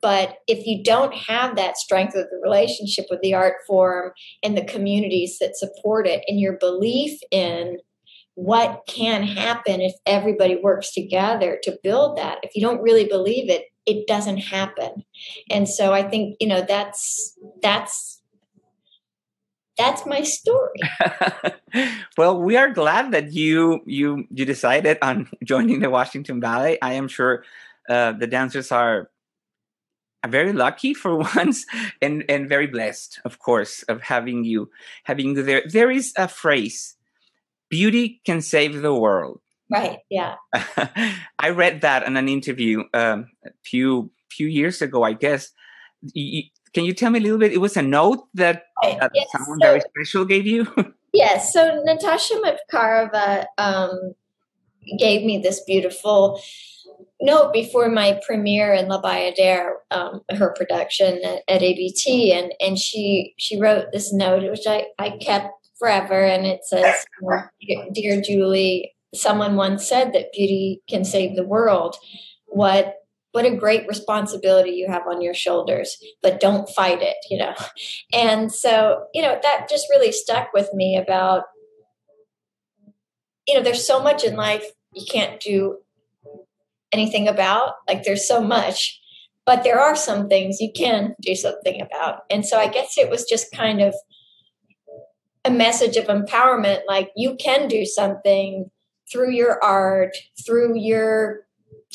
But 0.00 0.38
if 0.46 0.66
you 0.66 0.82
don't 0.82 1.12
have 1.12 1.56
that 1.56 1.76
strength 1.76 2.14
of 2.14 2.26
the 2.30 2.40
relationship 2.42 3.06
with 3.10 3.20
the 3.20 3.34
art 3.34 3.56
form 3.66 4.12
and 4.42 4.56
the 4.56 4.64
communities 4.64 5.38
that 5.40 5.56
support 5.56 6.06
it 6.06 6.24
and 6.28 6.40
your 6.40 6.54
belief 6.54 7.18
in 7.30 7.78
what 8.34 8.82
can 8.86 9.22
happen 9.24 9.80
if 9.80 9.94
everybody 10.06 10.56
works 10.62 10.92
together 10.92 11.58
to 11.62 11.78
build 11.82 12.16
that 12.18 12.38
if 12.42 12.54
you 12.54 12.62
don't 12.62 12.82
really 12.82 13.06
believe 13.06 13.50
it 13.50 13.64
it 13.86 14.06
doesn't 14.06 14.38
happen. 14.38 15.04
And 15.50 15.68
so 15.68 15.92
i 15.92 16.02
think 16.02 16.36
you 16.40 16.46
know 16.46 16.64
that's 16.66 17.36
that's 17.60 18.15
that's 19.76 20.06
my 20.06 20.22
story. 20.22 20.80
well, 22.18 22.40
we 22.40 22.56
are 22.56 22.70
glad 22.70 23.12
that 23.12 23.32
you 23.32 23.80
you 23.86 24.26
you 24.30 24.44
decided 24.44 24.98
on 25.02 25.28
joining 25.44 25.80
the 25.80 25.90
Washington 25.90 26.40
Ballet. 26.40 26.78
I 26.80 26.94
am 26.94 27.08
sure 27.08 27.44
uh, 27.88 28.12
the 28.12 28.26
dancers 28.26 28.72
are 28.72 29.10
very 30.26 30.52
lucky 30.52 30.94
for 30.94 31.16
once 31.36 31.66
and 32.00 32.24
and 32.28 32.48
very 32.48 32.66
blessed, 32.66 33.20
of 33.24 33.38
course, 33.38 33.82
of 33.84 34.02
having 34.02 34.44
you 34.44 34.70
having 35.04 35.36
you 35.36 35.42
there. 35.42 35.62
There 35.68 35.90
is 35.90 36.12
a 36.16 36.28
phrase: 36.28 36.96
"Beauty 37.68 38.20
can 38.24 38.40
save 38.40 38.82
the 38.82 38.94
world." 38.94 39.40
Right. 39.68 39.98
Yeah. 40.08 40.36
I 41.40 41.50
read 41.50 41.80
that 41.80 42.06
in 42.06 42.16
an 42.16 42.28
interview 42.28 42.84
um, 42.94 43.26
a 43.44 43.50
few 43.64 44.10
few 44.30 44.46
years 44.46 44.80
ago, 44.80 45.02
I 45.02 45.12
guess. 45.12 45.50
Can 46.72 46.84
you 46.84 46.92
tell 46.92 47.10
me 47.10 47.18
a 47.18 47.22
little 47.22 47.38
bit? 47.38 47.52
It 47.52 47.60
was 47.60 47.76
a 47.76 47.82
note 47.82 48.26
that, 48.34 48.64
that 48.82 49.10
yes, 49.14 49.26
someone 49.32 49.58
so, 49.60 49.66
very 49.66 49.80
special 49.80 50.24
gave 50.24 50.46
you. 50.46 50.66
yes. 51.12 51.52
So 51.52 51.82
Natasha 51.84 52.34
Makarova 52.34 53.46
um, 53.58 54.14
gave 54.98 55.24
me 55.24 55.38
this 55.38 55.60
beautiful 55.64 56.40
note 57.20 57.52
before 57.52 57.88
my 57.88 58.20
premiere 58.26 58.74
in 58.74 58.88
La 58.88 59.00
Bayadere, 59.00 59.76
um, 59.90 60.20
her 60.30 60.52
production 60.52 61.20
at, 61.24 61.42
at, 61.48 61.62
ABT, 61.62 62.32
and 62.32 62.52
and 62.60 62.78
she 62.78 63.34
she 63.38 63.58
wrote 63.58 63.86
this 63.92 64.12
note 64.12 64.48
which 64.50 64.66
I 64.66 64.86
I 64.98 65.10
kept 65.18 65.48
forever, 65.78 66.24
and 66.24 66.46
it 66.46 66.64
says, 66.64 67.06
"Dear 67.92 68.20
Julie, 68.20 68.94
someone 69.14 69.56
once 69.56 69.86
said 69.86 70.12
that 70.12 70.32
beauty 70.32 70.82
can 70.88 71.04
save 71.04 71.36
the 71.36 71.46
world. 71.46 71.96
What 72.46 73.05
what 73.36 73.44
a 73.44 73.54
great 73.54 73.86
responsibility 73.86 74.70
you 74.70 74.88
have 74.88 75.06
on 75.06 75.20
your 75.20 75.34
shoulders, 75.34 76.02
but 76.22 76.40
don't 76.40 76.70
fight 76.70 77.02
it, 77.02 77.16
you 77.28 77.36
know. 77.36 77.54
And 78.14 78.50
so, 78.50 79.04
you 79.12 79.20
know, 79.20 79.38
that 79.42 79.68
just 79.68 79.88
really 79.90 80.10
stuck 80.10 80.54
with 80.54 80.72
me 80.72 80.96
about 80.96 81.42
you 83.46 83.54
know, 83.54 83.62
there's 83.62 83.86
so 83.86 84.02
much 84.02 84.24
in 84.24 84.36
life 84.36 84.64
you 84.94 85.04
can't 85.06 85.38
do 85.38 85.76
anything 86.92 87.28
about. 87.28 87.74
Like 87.86 88.04
there's 88.04 88.26
so 88.26 88.40
much, 88.40 88.98
but 89.44 89.64
there 89.64 89.78
are 89.78 89.94
some 89.94 90.28
things 90.28 90.60
you 90.60 90.72
can 90.74 91.14
do 91.20 91.34
something 91.34 91.80
about. 91.82 92.20
And 92.30 92.44
so 92.44 92.58
I 92.58 92.68
guess 92.68 92.96
it 92.96 93.10
was 93.10 93.24
just 93.24 93.52
kind 93.52 93.82
of 93.82 93.94
a 95.44 95.50
message 95.50 95.96
of 95.98 96.06
empowerment 96.06 96.80
like 96.88 97.10
you 97.14 97.36
can 97.36 97.68
do 97.68 97.84
something 97.84 98.70
through 99.12 99.32
your 99.32 99.62
art, 99.62 100.16
through 100.44 100.76
your 100.76 101.45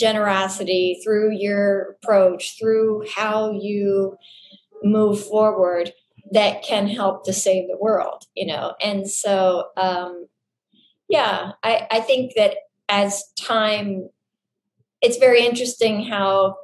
generosity, 0.01 0.99
through 1.03 1.31
your 1.31 1.95
approach, 2.03 2.57
through 2.59 3.05
how 3.15 3.51
you 3.51 4.17
move 4.83 5.23
forward 5.23 5.93
that 6.31 6.63
can 6.63 6.87
help 6.87 7.23
to 7.25 7.33
save 7.33 7.67
the 7.69 7.77
world, 7.79 8.23
you 8.35 8.47
know. 8.47 8.73
And 8.83 9.09
so 9.09 9.65
um 9.77 10.27
yeah, 11.07 11.51
I, 11.63 11.87
I 11.91 11.99
think 11.99 12.33
that 12.35 12.55
as 12.89 13.23
time 13.39 14.09
it's 15.01 15.17
very 15.17 15.45
interesting 15.45 16.05
how 16.05 16.55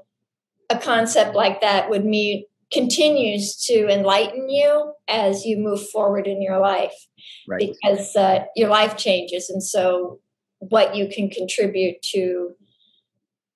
a 0.69 0.77
concept 0.77 1.35
like 1.35 1.61
that 1.61 1.89
would 1.89 2.05
meet 2.05 2.47
continues 2.71 3.55
to 3.65 3.87
enlighten 3.87 4.49
you 4.49 4.93
as 5.07 5.45
you 5.45 5.57
move 5.57 5.89
forward 5.89 6.27
in 6.27 6.41
your 6.41 6.59
life 6.59 6.95
right. 7.47 7.71
because 7.81 8.15
uh, 8.15 8.39
your 8.55 8.69
life 8.69 8.97
changes 8.97 9.49
and 9.49 9.63
so 9.63 10.19
what 10.59 10.95
you 10.95 11.07
can 11.07 11.29
contribute 11.29 12.01
to 12.01 12.51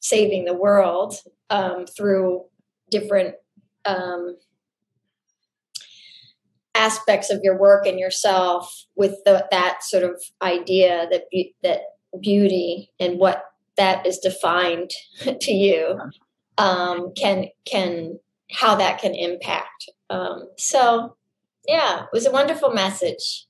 saving 0.01 0.45
the 0.45 0.53
world 0.53 1.15
um, 1.49 1.85
through 1.85 2.43
different 2.89 3.35
um, 3.85 4.35
aspects 6.75 7.29
of 7.29 7.41
your 7.43 7.57
work 7.57 7.85
and 7.85 7.99
yourself 7.99 8.85
with 8.95 9.15
the, 9.25 9.47
that 9.51 9.83
sort 9.83 10.03
of 10.03 10.21
idea 10.41 11.07
that 11.09 11.29
be- 11.31 11.55
that 11.63 11.81
beauty 12.19 12.91
and 12.99 13.17
what 13.17 13.45
that 13.77 14.05
is 14.05 14.19
defined 14.19 14.91
to 15.41 15.51
you 15.51 15.99
um, 16.57 17.13
can 17.15 17.47
can 17.65 18.19
how 18.51 18.75
that 18.75 18.99
can 18.99 19.15
impact. 19.15 19.89
Um, 20.09 20.49
so, 20.57 21.15
yeah, 21.67 22.03
it 22.03 22.09
was 22.11 22.25
a 22.25 22.31
wonderful 22.31 22.71
message. 22.71 23.47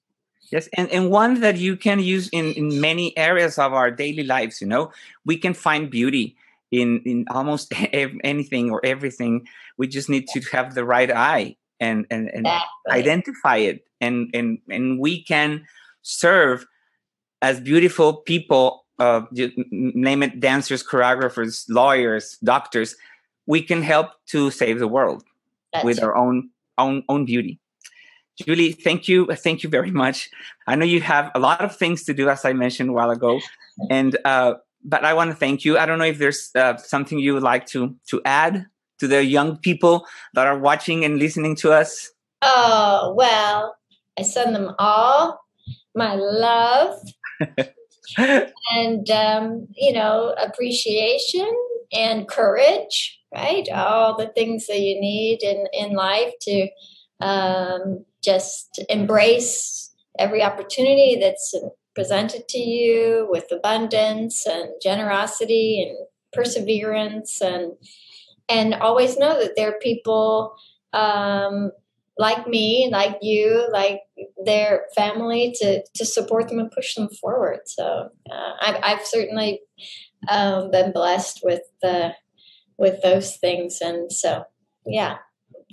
Yes, 0.51 0.67
and, 0.73 0.89
and 0.91 1.09
one 1.09 1.41
that 1.41 1.57
you 1.57 1.77
can 1.77 1.99
use 1.99 2.29
in, 2.29 2.53
in 2.53 2.81
many 2.81 3.17
areas 3.17 3.57
of 3.57 3.73
our 3.73 3.89
daily 3.89 4.23
lives. 4.23 4.61
You 4.61 4.67
know, 4.67 4.91
we 5.25 5.37
can 5.37 5.53
find 5.53 5.89
beauty 5.89 6.35
in 6.71 7.01
in 7.05 7.25
almost 7.29 7.73
anything 7.93 8.71
or 8.71 8.85
everything. 8.85 9.47
We 9.77 9.87
just 9.87 10.09
need 10.09 10.27
to 10.33 10.41
have 10.51 10.75
the 10.75 10.85
right 10.85 11.11
eye 11.11 11.55
and 11.79 12.05
and, 12.11 12.29
and 12.29 12.45
exactly. 12.45 12.91
identify 12.91 13.57
it, 13.57 13.85
and 13.99 14.29
and 14.33 14.59
and 14.69 14.99
we 14.99 15.23
can 15.23 15.65
serve 16.01 16.65
as 17.41 17.59
beautiful 17.59 18.17
people. 18.17 18.85
Uh, 18.99 19.25
name 19.71 20.21
it 20.21 20.39
dancers, 20.39 20.83
choreographers, 20.83 21.65
lawyers, 21.67 22.37
doctors 22.43 22.95
we 23.45 23.61
can 23.61 23.81
help 23.81 24.11
to 24.27 24.51
save 24.51 24.79
the 24.79 24.87
world 24.87 25.23
That's 25.73 25.85
with 25.85 26.01
our 26.01 26.15
own 26.15 26.49
own 26.77 27.03
own 27.09 27.25
beauty. 27.25 27.59
Julie, 28.45 28.71
thank 28.71 29.07
you, 29.07 29.25
thank 29.27 29.63
you 29.63 29.69
very 29.69 29.91
much. 29.91 30.29
I 30.67 30.75
know 30.75 30.85
you 30.85 31.01
have 31.01 31.31
a 31.35 31.39
lot 31.39 31.61
of 31.61 31.75
things 31.75 32.03
to 32.05 32.13
do, 32.13 32.29
as 32.29 32.45
I 32.45 32.53
mentioned 32.53 32.89
a 32.89 32.93
while 32.93 33.09
ago, 33.09 33.39
and 33.89 34.17
uh, 34.25 34.55
but 34.83 35.05
I 35.05 35.13
want 35.13 35.31
to 35.31 35.35
thank 35.35 35.65
you. 35.65 35.77
I 35.77 35.85
don't 35.85 35.99
know 35.99 36.05
if 36.05 36.17
there's 36.17 36.51
uh, 36.55 36.77
something 36.77 37.19
you 37.19 37.33
would 37.33 37.43
like 37.43 37.65
to 37.67 37.95
to 38.09 38.21
add 38.25 38.65
to 38.99 39.07
the 39.07 39.23
young 39.23 39.57
people 39.57 40.05
that 40.33 40.47
are 40.47 40.57
watching 40.57 41.05
and 41.05 41.17
listening 41.17 41.55
to 41.57 41.71
us. 41.71 42.11
Oh 42.41 43.13
well, 43.17 43.75
I 44.17 44.23
send 44.23 44.55
them 44.55 44.73
all 44.79 45.39
my 45.95 46.15
love 46.15 46.99
and 48.17 49.09
um, 49.09 49.67
you 49.75 49.93
know 49.93 50.35
appreciation 50.37 51.49
and 51.93 52.27
courage 52.27 53.21
right? 53.33 53.67
All 53.73 54.17
the 54.17 54.27
things 54.27 54.67
that 54.67 54.79
you 54.79 54.99
need 54.99 55.43
in, 55.43 55.67
in 55.73 55.93
life 55.95 56.33
to 56.41 56.67
um, 57.19 58.05
just 58.23 58.83
embrace 58.89 59.93
every 60.19 60.43
opportunity 60.43 61.17
that's 61.19 61.53
presented 61.95 62.47
to 62.47 62.59
you 62.59 63.27
with 63.29 63.51
abundance 63.51 64.45
and 64.45 64.69
generosity 64.81 65.83
and 65.87 65.97
perseverance 66.33 67.41
and 67.41 67.73
and 68.49 68.73
always 68.75 69.17
know 69.17 69.41
that 69.41 69.53
there 69.55 69.69
are 69.69 69.79
people 69.81 70.55
um, 70.93 71.71
like 72.17 72.47
me, 72.47 72.89
like 72.91 73.17
you, 73.21 73.67
like 73.71 74.01
their 74.45 74.85
family 74.95 75.55
to 75.61 75.83
to 75.95 76.05
support 76.05 76.49
them 76.49 76.59
and 76.59 76.71
push 76.71 76.95
them 76.95 77.09
forward. 77.09 77.61
So 77.65 78.09
uh, 78.29 78.51
I've, 78.61 78.79
I've 78.83 79.05
certainly 79.05 79.61
um, 80.29 80.69
been 80.71 80.91
blessed 80.91 81.41
with 81.43 81.61
the 81.81 82.13
with 82.77 83.01
those 83.01 83.37
things. 83.37 83.79
And 83.81 84.11
so, 84.11 84.43
yeah, 84.85 85.17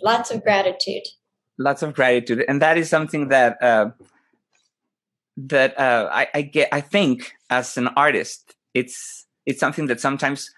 lots 0.03 0.31
of 0.31 0.43
gratitude. 0.43 1.03
Lots 1.59 1.83
of 1.83 1.95
gratitude, 1.95 2.45
and 2.49 2.63
that 2.63 2.79
is 2.79 2.89
something 2.89 3.29
that 3.29 3.61
uh, 3.63 3.91
that 5.37 5.79
uh, 5.79 6.09
I, 6.13 6.29
I, 6.35 6.43
get. 6.43 6.69
I 6.73 6.81
think 6.81 7.33
as 7.51 7.77
an 7.77 7.89
artist, 7.89 8.55
it's 8.75 9.27
it's 9.45 9.59
something 9.59 9.87
that 9.87 10.01
sometimes 10.01 10.51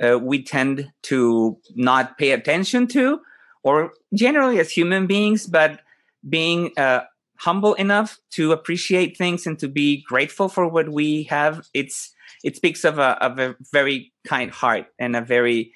uh, 0.00 0.18
we 0.18 0.42
tend 0.42 0.92
to 1.04 1.58
not 1.74 2.16
pay 2.18 2.30
attention 2.30 2.86
to, 2.88 3.20
or 3.64 3.92
generally 4.14 4.60
as 4.60 4.70
human 4.70 5.06
beings, 5.06 5.46
but 5.46 5.80
being 6.28 6.72
uh, 6.76 7.00
humble 7.38 7.74
enough 7.74 8.18
to 8.32 8.52
appreciate 8.52 9.16
things 9.16 9.46
and 9.46 9.58
to 9.58 9.68
be 9.68 10.02
grateful 10.02 10.48
for 10.48 10.68
what 10.68 10.88
we 10.88 11.24
have. 11.24 11.66
It's 11.74 12.14
it 12.44 12.56
speaks 12.56 12.84
of 12.84 12.98
a, 12.98 13.22
of 13.24 13.38
a 13.38 13.56
very 13.72 14.12
kind 14.26 14.50
heart 14.50 14.86
and 14.98 15.16
a 15.16 15.20
very 15.20 15.72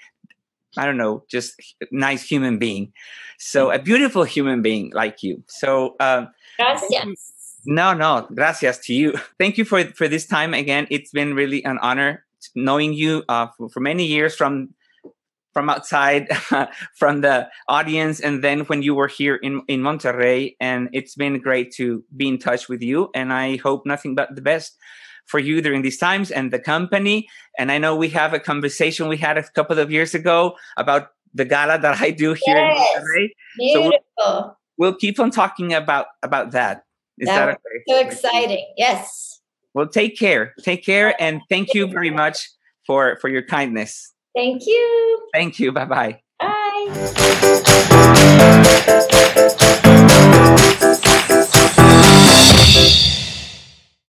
I 0.77 0.87
don't 0.87 0.97
know, 0.97 1.25
just 1.29 1.55
nice 1.91 2.23
human 2.23 2.59
being. 2.59 2.93
So 3.39 3.71
a 3.71 3.79
beautiful 3.79 4.25
human 4.25 4.63
being 4.63 4.93
like 4.95 5.23
you. 5.23 5.43
So 5.49 5.97
uh, 6.01 6.27
gracias. 6.59 7.33
No, 7.67 7.93
no, 7.93 8.27
gracias 8.35 8.79
to 8.87 8.95
you. 8.95 9.15
Thank 9.39 9.59
you 9.59 9.65
for 9.65 9.85
for 9.85 10.09
this 10.09 10.27
time 10.27 10.55
again. 10.55 10.87
It's 10.91 11.11
been 11.11 11.35
really 11.35 11.65
an 11.65 11.79
honor 11.83 12.25
knowing 12.55 12.95
you 12.95 13.23
uh, 13.29 13.49
for, 13.57 13.69
for 13.69 13.81
many 13.81 14.07
years 14.07 14.35
from 14.35 14.75
from 15.53 15.69
outside, 15.69 16.29
from 16.95 17.23
the 17.23 17.49
audience, 17.69 18.21
and 18.21 18.43
then 18.43 18.61
when 18.61 18.83
you 18.83 18.95
were 18.95 19.09
here 19.09 19.37
in 19.37 19.63
in 19.69 19.81
Monterrey. 19.81 20.57
And 20.61 20.89
it's 20.93 21.15
been 21.15 21.41
great 21.41 21.73
to 21.75 22.05
be 22.17 22.29
in 22.29 22.39
touch 22.39 22.69
with 22.69 22.83
you. 22.83 23.11
And 23.15 23.33
I 23.33 23.57
hope 23.57 23.85
nothing 23.85 24.15
but 24.15 24.35
the 24.35 24.43
best 24.43 24.77
for 25.31 25.39
you 25.39 25.63
during 25.63 25.83
these 25.83 25.97
times 25.97 26.31
and 26.31 26.53
the 26.53 26.59
company. 26.59 27.29
And 27.57 27.71
I 27.71 27.79
know 27.79 27.95
we 27.95 28.09
have 28.11 28.35
a 28.35 28.41
conversation 28.41 29.09
we 29.09 29.17
had 29.17 29.39
a 29.39 29.49
couple 29.51 29.79
of 29.79 29.91
years 29.91 30.15
ago 30.15 30.57
about 30.77 31.13
the 31.33 31.45
gala 31.45 31.79
that 31.79 32.01
I 32.01 32.11
do 32.11 32.35
here 32.35 32.57
yes. 32.57 32.97
in 32.97 33.03
Monterrey. 33.03 33.29
Beautiful. 33.57 33.83
So 33.83 34.01
we'll, 34.19 34.57
we'll, 34.77 34.97
keep 34.97 35.21
on 35.21 35.31
talking 35.31 35.73
about 35.73 36.07
about 36.23 36.51
that. 36.51 36.85
Is 37.19 37.29
that, 37.29 37.47
that 37.47 37.49
okay? 37.51 37.61
So 37.89 38.01
exciting. 38.01 38.67
Yes. 38.77 39.41
Well, 39.73 39.87
take 39.87 40.19
care. 40.19 40.53
Take 40.63 40.85
care, 40.85 41.15
and 41.23 41.41
thank 41.49 41.75
you 41.75 41.87
very 41.87 42.11
much 42.11 42.51
for 42.87 43.17
for 43.21 43.29
your 43.29 43.43
kindness. 43.43 44.13
Thank 44.35 44.67
you. 44.67 45.29
Thank 45.33 45.61
you. 45.61 45.71
Bye-bye. 45.71 46.21
Bye. 46.41 47.37